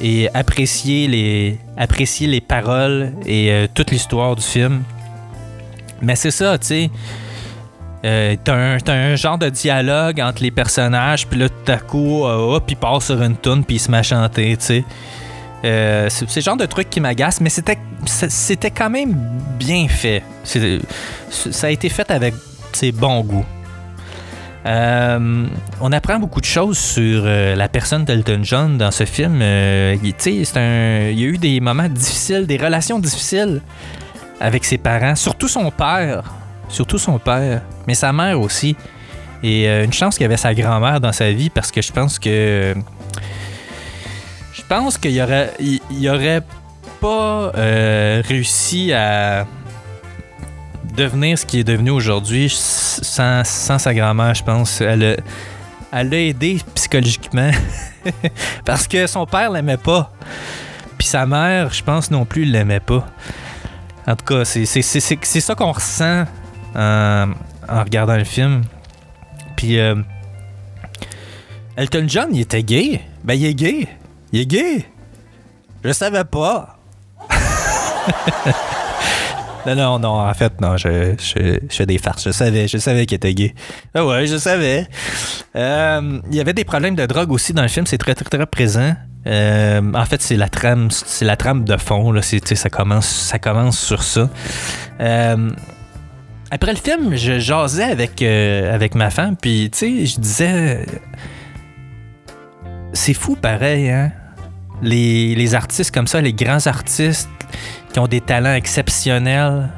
et 0.00 0.28
apprécier 0.34 1.08
les, 1.08 1.58
apprécier 1.76 2.26
les 2.26 2.40
paroles 2.40 3.12
et 3.24 3.50
euh, 3.50 3.66
toute 3.72 3.90
l'histoire 3.90 4.36
du 4.36 4.42
film. 4.42 4.82
Mais 6.02 6.16
c'est 6.16 6.30
ça, 6.30 6.58
tu 6.58 6.66
sais. 6.66 6.90
Euh, 8.04 8.36
t'as, 8.44 8.78
un, 8.92 9.16
genre 9.16 9.38
de 9.38 9.48
dialogue 9.48 10.20
entre 10.20 10.42
les 10.42 10.50
personnages, 10.50 11.26
puis 11.26 11.40
là, 11.40 11.48
tout 11.48 11.72
à 11.72 11.78
coup, 11.78 12.24
euh, 12.24 12.56
hop, 12.56 12.64
il 12.68 12.76
part 12.76 13.02
sur 13.02 13.20
une 13.22 13.36
tune, 13.36 13.64
puis 13.64 13.76
il 13.76 13.78
se 13.78 13.90
met 13.90 13.98
à 13.98 14.02
chanter, 14.02 14.56
tu 14.56 14.64
sais. 14.64 14.84
C'est, 15.62 16.36
le 16.36 16.42
genre 16.42 16.56
de 16.56 16.66
truc 16.66 16.88
qui 16.90 17.00
m'agace, 17.00 17.40
mais 17.40 17.50
c'était, 17.50 17.78
c'était 18.06 18.70
quand 18.70 18.90
même 18.90 19.14
bien 19.58 19.88
fait. 19.88 20.22
Ça 20.44 21.66
a 21.66 21.70
été 21.70 21.88
fait 21.88 22.10
avec 22.10 22.34
bon 22.94 23.20
goût. 23.22 23.44
Euh, 24.66 25.46
on 25.80 25.92
apprend 25.92 26.18
beaucoup 26.18 26.40
de 26.40 26.46
choses 26.46 26.76
sur 26.76 27.22
euh, 27.24 27.54
la 27.54 27.68
personne 27.68 28.04
d'Elton 28.04 28.40
John 28.42 28.78
dans 28.78 28.90
ce 28.90 29.04
film. 29.04 29.38
Euh, 29.40 29.96
il, 30.02 30.12
il 30.26 31.20
y 31.20 31.24
a 31.24 31.28
eu 31.28 31.38
des 31.38 31.60
moments 31.60 31.88
difficiles, 31.88 32.46
des 32.46 32.56
relations 32.56 32.98
difficiles 32.98 33.62
avec 34.40 34.64
ses 34.64 34.78
parents, 34.78 35.14
surtout 35.14 35.48
son 35.48 35.70
père. 35.70 36.24
Surtout 36.68 36.98
son 36.98 37.18
père, 37.18 37.62
mais 37.86 37.94
sa 37.94 38.12
mère 38.12 38.40
aussi. 38.40 38.76
Et 39.42 39.68
euh, 39.68 39.84
une 39.84 39.92
chance 39.92 40.16
qu'il 40.16 40.24
y 40.24 40.26
avait 40.26 40.36
sa 40.36 40.54
grand-mère 40.54 41.00
dans 41.00 41.12
sa 41.12 41.30
vie 41.30 41.50
parce 41.50 41.70
que 41.70 41.80
je 41.80 41.92
pense 41.92 42.18
que. 42.18 42.74
Je 44.52 44.62
pense 44.68 44.98
qu'il 44.98 45.12
y 45.12 45.22
aurait, 45.22 45.52
aurait 46.08 46.42
pas 47.06 47.52
euh, 47.56 48.20
réussi 48.26 48.92
à 48.92 49.46
devenir 50.96 51.38
ce 51.38 51.46
qui 51.46 51.60
est 51.60 51.64
devenu 51.64 51.90
aujourd'hui 51.90 52.48
sans, 52.50 53.44
sans 53.44 53.78
sa 53.78 53.94
grand-mère, 53.94 54.34
je 54.34 54.42
pense. 54.42 54.80
Elle 54.80 55.04
a, 55.04 55.16
elle 55.92 56.12
aidé 56.12 56.58
psychologiquement 56.74 57.52
parce 58.64 58.88
que 58.88 59.06
son 59.06 59.24
père 59.24 59.52
l'aimait 59.52 59.76
pas. 59.76 60.10
Puis 60.98 61.06
sa 61.06 61.26
mère, 61.26 61.72
je 61.72 61.84
pense 61.84 62.10
non 62.10 62.24
plus, 62.24 62.44
l'aimait 62.44 62.80
pas. 62.80 63.06
En 64.08 64.16
tout 64.16 64.24
cas, 64.24 64.44
c'est, 64.44 64.64
ça 64.64 65.54
qu'on 65.54 65.70
ressent 65.70 66.24
en, 66.74 67.30
en 67.68 67.82
regardant 67.84 68.16
le 68.16 68.24
film. 68.24 68.62
Puis 69.56 69.78
euh, 69.78 69.94
Elton 71.76 72.06
John, 72.08 72.30
il 72.32 72.40
était 72.40 72.64
gay. 72.64 73.00
Ben, 73.22 73.34
il 73.34 73.44
est 73.46 73.54
gay. 73.54 73.86
Il 74.32 74.40
est 74.40 74.46
gay. 74.46 74.84
Je 75.84 75.92
savais 75.92 76.24
pas. 76.24 76.75
Non, 79.66 79.74
non, 79.74 79.98
non, 79.98 80.20
en 80.20 80.34
fait, 80.34 80.60
non, 80.60 80.76
je, 80.76 81.14
je, 81.18 81.58
fais 81.68 81.86
des 81.86 81.98
farces. 81.98 82.24
Je 82.24 82.30
savais, 82.30 82.68
je 82.68 82.78
savais 82.78 83.04
qu'il 83.04 83.16
était 83.16 83.34
gay. 83.34 83.52
Ah 83.94 84.06
ouais, 84.06 84.26
je 84.26 84.36
savais. 84.36 84.86
Euh, 85.56 86.20
il 86.30 86.36
y 86.36 86.40
avait 86.40 86.52
des 86.52 86.62
problèmes 86.62 86.94
de 86.94 87.04
drogue 87.04 87.32
aussi 87.32 87.52
dans 87.52 87.62
le 87.62 87.68
film, 87.68 87.84
c'est 87.84 87.98
très, 87.98 88.14
très, 88.14 88.24
très 88.24 88.46
présent. 88.46 88.94
Euh, 89.26 89.82
en 89.92 90.04
fait, 90.04 90.22
c'est 90.22 90.36
la 90.36 90.48
trame, 90.48 90.92
c'est 90.92 91.24
la 91.24 91.36
trame 91.36 91.64
de 91.64 91.76
fond, 91.78 92.12
là. 92.12 92.22
Ça 92.22 92.70
commence, 92.70 93.08
ça 93.08 93.40
commence 93.40 93.76
sur 93.80 94.04
ça. 94.04 94.30
Euh, 95.00 95.50
après 96.52 96.70
le 96.70 96.78
film, 96.78 97.16
je 97.16 97.40
jasais 97.40 97.82
avec, 97.82 98.22
avec 98.22 98.94
ma 98.94 99.10
femme, 99.10 99.36
puis 99.36 99.68
tu 99.72 99.78
sais, 99.78 100.06
je 100.06 100.20
disais. 100.20 100.86
C'est 102.92 103.14
fou 103.14 103.34
pareil, 103.34 103.90
hein? 103.90 104.12
Les, 104.80 105.34
les 105.34 105.54
artistes 105.56 105.92
comme 105.92 106.06
ça, 106.06 106.20
les 106.20 106.34
grands 106.34 106.64
artistes 106.66 107.28
ont 107.98 108.06
des 108.06 108.20
talents 108.20 108.54
exceptionnels 108.54 109.70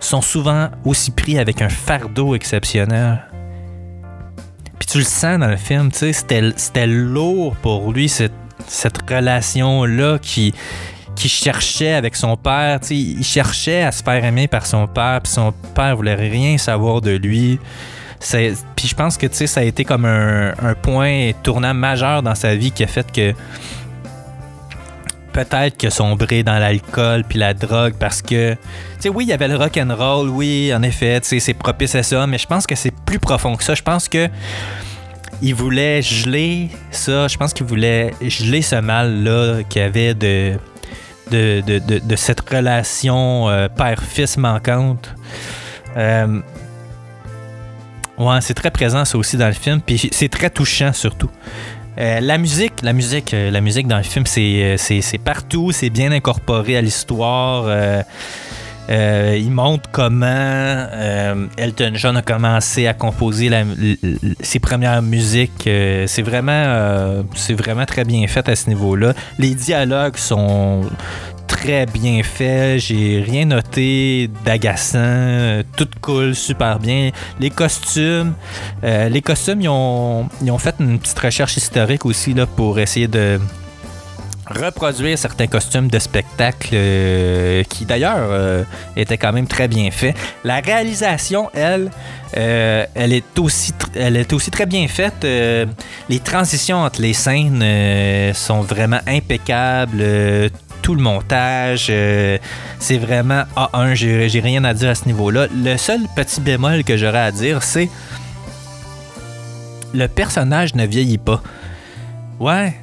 sont 0.00 0.22
souvent 0.22 0.70
aussi 0.84 1.10
pris 1.10 1.38
avec 1.38 1.62
un 1.62 1.68
fardeau 1.68 2.34
exceptionnel. 2.34 3.22
Puis 4.78 4.86
tu 4.86 4.98
le 4.98 5.04
sens 5.04 5.38
dans 5.38 5.48
le 5.48 5.56
film, 5.56 5.92
tu 5.92 6.12
sais, 6.12 6.12
c'était, 6.56 6.86
lourd 6.86 7.54
pour 7.56 7.92
lui, 7.92 8.08
cette, 8.08 8.32
cette 8.66 8.98
relation-là 9.08 10.18
qui, 10.18 10.54
qui 11.14 11.28
cherchait 11.28 11.92
avec 11.92 12.16
son 12.16 12.36
père. 12.36 12.80
tu 12.80 12.94
Il 12.94 13.24
cherchait 13.24 13.82
à 13.82 13.92
se 13.92 14.02
faire 14.02 14.24
aimer 14.24 14.48
par 14.48 14.66
son 14.66 14.86
père, 14.86 15.20
puis 15.22 15.32
son 15.32 15.52
père 15.74 15.96
voulait 15.96 16.14
rien 16.14 16.56
savoir 16.56 17.02
de 17.02 17.12
lui. 17.12 17.58
Puis 18.20 18.88
je 18.88 18.94
pense 18.94 19.16
que 19.16 19.26
tu 19.26 19.36
sais, 19.36 19.46
ça 19.46 19.60
a 19.60 19.64
été 19.64 19.84
comme 19.84 20.04
un 20.04 20.74
point 20.82 21.32
tournant 21.42 21.74
majeur 21.74 22.22
dans 22.22 22.34
sa 22.34 22.54
vie 22.54 22.70
qui 22.70 22.84
a 22.84 22.86
fait 22.86 23.10
que 23.10 23.34
peut-être 25.32 25.76
que 25.78 25.90
sombré 25.90 26.42
dans 26.42 26.58
l'alcool 26.58 27.24
puis 27.28 27.38
la 27.38 27.54
drogue 27.54 27.94
parce 27.98 28.20
que 28.22 28.52
tu 28.54 28.58
sais 29.00 29.08
oui 29.08 29.24
il 29.24 29.28
y 29.28 29.32
avait 29.32 29.48
le 29.48 29.56
rock 29.56 29.76
and 29.78 29.94
roll 29.96 30.28
oui 30.28 30.72
en 30.74 30.82
effet 30.82 31.20
c'est 31.22 31.54
propice 31.54 31.94
à 31.94 32.02
ça 32.02 32.26
mais 32.26 32.38
je 32.38 32.46
pense 32.46 32.66
que 32.66 32.74
c'est 32.74 32.92
plus 33.04 33.18
profond 33.18 33.56
que 33.56 33.64
ça. 33.64 33.74
Je 33.74 33.82
pense 33.82 34.08
que 34.08 34.28
il 35.42 35.54
voulait 35.54 36.02
geler 36.02 36.68
ça 36.90 37.28
je 37.28 37.36
pense 37.36 37.52
qu'il 37.54 37.66
voulait 37.66 38.12
geler 38.20 38.62
ce 38.62 38.76
mal 38.76 39.22
là 39.22 39.62
qu'il 39.68 39.82
y 39.82 39.84
avait 39.84 40.14
de 40.14 40.54
de, 41.30 41.62
de, 41.64 41.78
de- 41.78 41.98
de 42.00 42.16
cette 42.16 42.40
relation 42.50 43.48
euh, 43.48 43.68
père-fils 43.68 44.36
manquante. 44.36 45.14
Euh, 45.96 46.40
ouais 48.18 48.40
c'est 48.40 48.54
très 48.54 48.70
présent 48.70 49.04
ça 49.04 49.16
aussi 49.16 49.36
dans 49.36 49.46
le 49.46 49.52
film 49.52 49.80
puis 49.80 50.08
c'est 50.12 50.28
très 50.28 50.50
touchant 50.50 50.92
surtout 50.92 51.30
euh, 51.98 52.20
la 52.20 52.38
musique, 52.38 52.72
la 52.82 52.92
musique, 52.92 53.34
euh, 53.34 53.50
la 53.50 53.60
musique 53.60 53.86
dans 53.86 53.98
le 53.98 54.02
film, 54.02 54.24
c'est, 54.26 54.62
euh, 54.62 54.76
c'est, 54.76 55.00
c'est 55.00 55.18
partout, 55.18 55.72
c'est 55.72 55.90
bien 55.90 56.12
incorporé 56.12 56.76
à 56.76 56.80
l'histoire. 56.80 57.68
il 58.88 59.50
montre 59.50 59.88
comment 59.92 60.86
Elton 61.56 61.92
John 61.94 62.16
a 62.16 62.22
commencé 62.22 62.86
à 62.86 62.94
composer 62.94 63.50
ses 64.40 64.58
premières 64.58 65.02
musiques. 65.02 65.62
C'est 66.06 66.22
vraiment, 66.22 67.22
c'est 67.34 67.54
vraiment 67.54 67.86
très 67.86 68.04
bien 68.04 68.26
fait 68.26 68.48
à 68.48 68.56
ce 68.56 68.68
niveau-là. 68.68 69.14
Les 69.38 69.54
dialogues 69.54 70.16
sont 70.16 70.82
très 71.60 71.86
bien 71.86 72.22
faits. 72.22 72.80
J'ai 72.80 73.22
rien 73.26 73.44
noté 73.44 74.30
d'agaçant. 74.44 75.62
Tout 75.76 75.88
coule 76.00 76.34
super 76.34 76.78
bien. 76.78 77.10
Les 77.38 77.50
costumes, 77.50 78.34
euh, 78.84 79.08
les 79.08 79.20
costumes, 79.20 79.60
ils 79.60 79.68
ont, 79.68 80.28
ont 80.48 80.58
fait 80.58 80.74
une 80.80 80.98
petite 80.98 81.18
recherche 81.18 81.56
historique 81.56 82.06
aussi 82.06 82.32
là, 82.34 82.46
pour 82.46 82.78
essayer 82.78 83.08
de 83.08 83.38
reproduire 84.50 85.16
certains 85.16 85.46
costumes 85.46 85.88
de 85.88 85.98
spectacle 85.98 86.70
euh, 86.72 87.62
qui 87.64 87.84
d'ailleurs 87.84 88.16
euh, 88.18 88.64
étaient 88.96 89.18
quand 89.18 89.32
même 89.32 89.46
très 89.46 89.68
bien 89.68 89.90
faits. 89.90 90.16
La 90.44 90.60
réalisation, 90.60 91.50
elle, 91.54 91.90
euh, 92.36 92.84
elle, 92.94 93.12
est 93.12 93.38
aussi 93.38 93.72
elle 93.94 94.16
est 94.16 94.32
aussi 94.32 94.50
très 94.50 94.66
bien 94.66 94.88
faite. 94.88 95.24
Les 95.24 96.18
transitions 96.20 96.78
entre 96.82 97.00
les 97.00 97.12
scènes 97.12 98.34
sont 98.34 98.62
vraiment 98.62 99.00
impeccables. 99.06 100.02
Tout 100.82 100.94
le 100.94 101.02
montage, 101.02 101.88
euh, 101.90 102.38
c'est 102.78 102.98
vraiment 102.98 103.44
A1, 103.56 103.94
j'ai 103.94 104.28
j'ai 104.28 104.40
rien 104.40 104.64
à 104.64 104.74
dire 104.74 104.90
à 104.90 104.94
ce 104.94 105.06
niveau-là. 105.06 105.46
Le 105.54 105.76
seul 105.76 106.00
petit 106.16 106.40
bémol 106.40 106.84
que 106.84 106.96
j'aurais 106.96 107.20
à 107.20 107.30
dire, 107.32 107.62
c'est 107.62 107.88
le 109.92 110.06
personnage 110.08 110.74
ne 110.74 110.86
vieillit 110.86 111.18
pas. 111.18 111.42
Ouais, 112.38 112.74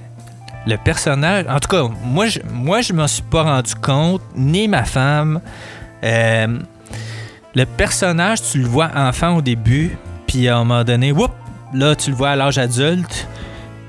le 0.67 0.77
personnage. 0.77 1.45
En 1.49 1.59
tout 1.59 1.69
cas, 1.69 1.83
moi, 2.03 2.27
je, 2.27 2.39
moi, 2.51 2.81
je 2.81 2.93
m'en 2.93 3.07
suis 3.07 3.23
pas 3.23 3.43
rendu 3.43 3.73
compte, 3.75 4.21
ni 4.35 4.67
ma 4.67 4.83
femme. 4.83 5.41
Euh, 6.03 6.59
le 7.55 7.65
personnage, 7.65 8.41
tu 8.51 8.59
le 8.59 8.67
vois 8.67 8.91
enfant 8.95 9.37
au 9.37 9.41
début, 9.41 9.97
puis 10.27 10.47
à 10.47 10.57
un 10.57 10.63
moment 10.63 10.83
donné, 10.83 11.11
whoop, 11.11 11.31
là, 11.73 11.95
tu 11.95 12.11
le 12.11 12.15
vois 12.15 12.31
à 12.31 12.35
l'âge 12.35 12.57
adulte, 12.57 13.27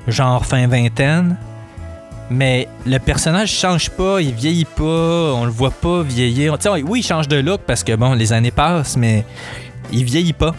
genre 0.07 0.47
fin 0.47 0.67
vingtaine. 0.67 1.37
Mais 2.31 2.69
le 2.87 2.99
personnage 2.99 3.51
change 3.51 3.91
pas, 3.91 4.21
il 4.21 4.35
vieillit 4.35 4.67
pas, 4.67 5.33
on 5.35 5.45
le 5.45 5.51
voit 5.51 5.71
pas 5.71 6.03
vieillir. 6.03 6.57
Oui, 6.87 7.01
il 7.01 7.03
change 7.03 7.29
de 7.29 7.37
look 7.37 7.63
parce 7.67 7.83
que 7.83 7.95
bon, 7.97 8.13
les 8.13 8.33
années 8.33 8.51
passent, 8.51 8.97
mais 8.97 9.25
il 9.93 10.05
vieillit 10.05 10.35
pas. 10.35 10.55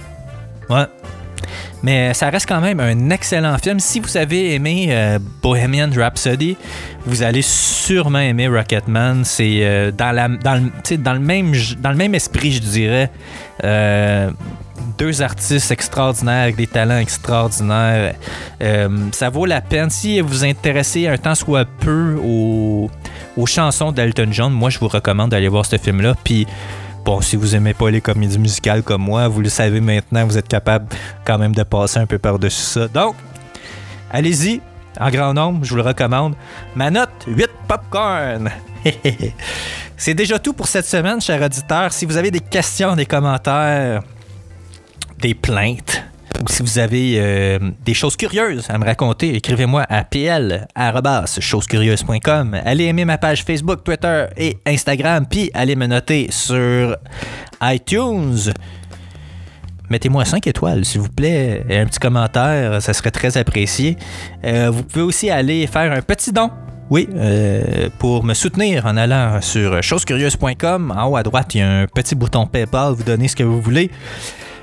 Ouais. 0.70 0.86
Mais 1.82 2.14
ça 2.14 2.30
reste 2.30 2.48
quand 2.48 2.60
même 2.60 2.80
un 2.80 3.10
excellent 3.10 3.58
film. 3.58 3.80
Si 3.80 4.00
vous 4.00 4.18
avez 4.18 4.54
aimé 4.54 4.88
euh, 4.90 5.20
Bohemian 5.42 5.90
Rhapsody, 5.96 6.58
vous 7.06 7.24
allez 7.24 7.42
sûrement 7.42 8.20
aimer 8.20 8.48
Rocketman. 8.48 9.24
C'est 9.24 9.60
euh, 9.62 9.92
dans, 9.92 10.12
la, 10.12 10.28
dans, 10.28 10.56
le, 10.56 10.98
dans, 10.98 11.20
même, 11.20 11.54
dans 11.80 11.92
le 11.92 11.96
même 11.96 12.16
esprit, 12.16 12.52
je 12.52 12.60
dirais. 12.60 13.10
Euh, 13.64 14.32
deux 14.98 15.22
artistes 15.22 15.72
extraordinaires 15.72 16.44
avec 16.44 16.56
des 16.56 16.68
talents 16.68 16.98
extraordinaires. 16.98 18.16
Euh, 18.62 18.90
ça 19.12 19.30
vaut 19.30 19.46
la 19.46 19.62
peine. 19.62 19.90
Si 19.90 20.20
vous 20.20 20.28
vous 20.28 20.46
intéressez 20.46 21.08
un 21.08 21.18
temps 21.18 21.36
soit 21.36 21.66
peu 21.66 22.16
aux, 22.24 22.90
aux 23.38 23.46
chansons 23.46 23.92
d'Elton 23.92 24.28
John, 24.32 24.54
moi 24.54 24.70
je 24.70 24.80
vous 24.80 24.88
recommande 24.88 25.32
d'aller 25.32 25.48
voir 25.48 25.66
ce 25.66 25.78
film-là. 25.78 26.16
Puis 26.24 26.48
bon, 27.06 27.22
si 27.22 27.36
vous 27.36 27.56
aimez 27.56 27.74
pas 27.74 27.90
les 27.90 28.02
comédies 28.02 28.40
musicales 28.40 28.84
comme 28.84 29.04
moi, 29.04 29.28
vous 29.28 29.42
le 29.42 29.50
savez 29.50 29.82
maintenant, 29.82 30.26
vous 30.26 30.38
êtes 30.38 30.48
capable 30.48 30.88
quand 31.26 31.38
même 31.38 31.56
de 31.56 31.64
passer 31.64 32.00
un 32.00 32.06
peu 32.06 32.18
par-dessus 32.18 32.62
ça. 32.62 32.88
Donc, 32.88 33.16
allez-y, 34.12 34.62
en 35.00 35.10
grand 35.10 35.34
nombre, 35.34 35.64
je 35.64 35.70
vous 35.70 35.78
le 35.78 35.84
recommande. 35.84 36.36
Ma 36.76 36.92
note, 36.92 37.10
8 37.28 37.48
popcorn. 37.68 38.50
C'est 39.98 40.14
déjà 40.14 40.40
tout 40.40 40.54
pour 40.54 40.68
cette 40.68 40.86
semaine, 40.86 41.20
chers 41.20 41.42
auditeurs. 41.42 41.92
Si 41.92 42.06
vous 42.06 42.18
avez 42.18 42.32
des 42.32 42.40
questions, 42.40 42.96
des 42.96 43.06
commentaires, 43.06 44.02
des 45.22 45.34
plaintes, 45.34 46.04
ou 46.42 46.48
si 46.48 46.64
vous 46.64 46.80
avez 46.80 47.16
euh, 47.18 47.60
des 47.84 47.94
choses 47.94 48.16
curieuses 48.16 48.70
à 48.70 48.78
me 48.78 48.86
raconter, 48.86 49.36
écrivez-moi 49.36 49.86
à 49.90 50.06
pl.chosescurieuses.com. 50.06 52.62
Allez 52.64 52.86
aimer 52.86 53.04
ma 53.04 53.18
page 53.18 53.44
Facebook, 53.44 53.84
Twitter 53.84 54.28
et 54.38 54.56
Instagram, 54.66 55.26
puis 55.30 55.52
allez 55.54 55.76
me 55.76 55.88
noter 55.88 56.30
sur 56.32 56.96
iTunes. 57.62 58.54
Mettez-moi 59.90 60.24
5 60.24 60.48
étoiles, 60.48 60.86
s'il 60.86 61.02
vous 61.02 61.10
plaît, 61.10 61.66
et 61.68 61.80
un 61.80 61.86
petit 61.88 62.00
commentaire, 62.00 62.82
ça 62.82 62.94
serait 62.94 63.12
très 63.12 63.36
apprécié. 63.38 63.98
Euh, 64.46 64.70
vous 64.70 64.84
pouvez 64.84 65.04
aussi 65.04 65.30
aller 65.30 65.68
faire 65.68 65.92
un 65.92 66.02
petit 66.02 66.32
don. 66.32 66.50
Oui, 66.90 67.10
euh, 67.14 67.90
pour 68.00 68.24
me 68.24 68.34
soutenir 68.34 68.86
en 68.86 68.96
allant 68.98 69.42
sur 69.42 69.84
chosescurieuses.com. 69.84 70.94
En 70.96 71.08
haut 71.08 71.18
à 71.18 71.24
droite, 71.24 71.54
il 71.54 71.58
y 71.60 71.62
a 71.62 71.82
un 71.82 71.86
petit 71.86 72.16
bouton 72.16 72.48
PayPal, 72.48 72.94
vous 72.94 73.04
donnez 73.04 73.28
ce 73.28 73.36
que 73.36 73.44
vous 73.44 73.60
voulez. 73.62 73.92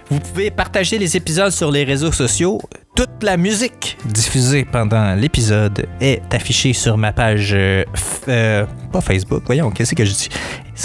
Vous 0.08 0.20
pouvez 0.20 0.50
partager 0.50 0.98
les 0.98 1.16
épisodes 1.16 1.50
sur 1.50 1.70
les 1.72 1.82
réseaux 1.84 2.12
sociaux. 2.12 2.60
Toute 2.94 3.22
la 3.22 3.36
musique 3.36 3.98
diffusée 4.04 4.64
pendant 4.64 5.14
l'épisode 5.14 5.86
est 6.00 6.22
affichée 6.32 6.72
sur 6.72 6.96
ma 6.96 7.12
page. 7.12 7.52
euh, 7.54 7.84
euh, 8.28 8.64
pas 8.92 9.00
Facebook, 9.00 9.42
voyons, 9.46 9.70
qu'est-ce 9.70 9.94
que 9.94 10.04
je 10.04 10.12
dis? 10.12 10.28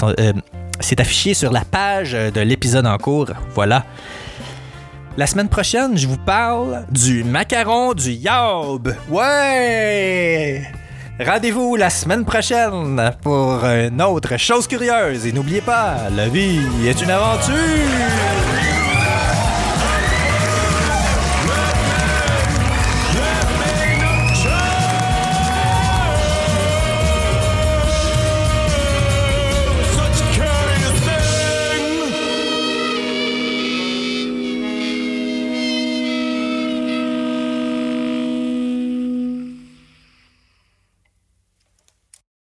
Euh, 0.04 0.34
C'est 0.80 1.00
affiché 1.00 1.36
sur 1.36 1.52
la 1.52 1.64
page 1.64 2.14
de 2.14 2.42
l'épisode 2.42 2.88
en 2.88 2.98
cours. 2.98 3.30
Voilà. 3.54 3.86
La 5.18 5.28
semaine 5.28 5.50
prochaine, 5.50 5.98
je 5.98 6.08
vous 6.08 6.18
parle 6.18 6.86
du 6.90 7.24
macaron 7.24 7.94
du 7.94 8.12
Yaub. 8.12 8.96
Ouais! 9.10 10.64
Rendez-vous 11.24 11.76
la 11.76 11.92
semaine 11.92 12.26
prochaine 12.26 13.12
pour 13.22 13.64
une 13.66 14.02
autre 14.02 14.38
chose 14.38 14.66
curieuse. 14.68 15.28
Et 15.28 15.32
n'oubliez 15.32 15.62
pas, 15.62 16.10
la 16.16 16.28
vie 16.28 16.60
est 16.88 17.00
une 17.04 17.12
aventure! 17.12 17.52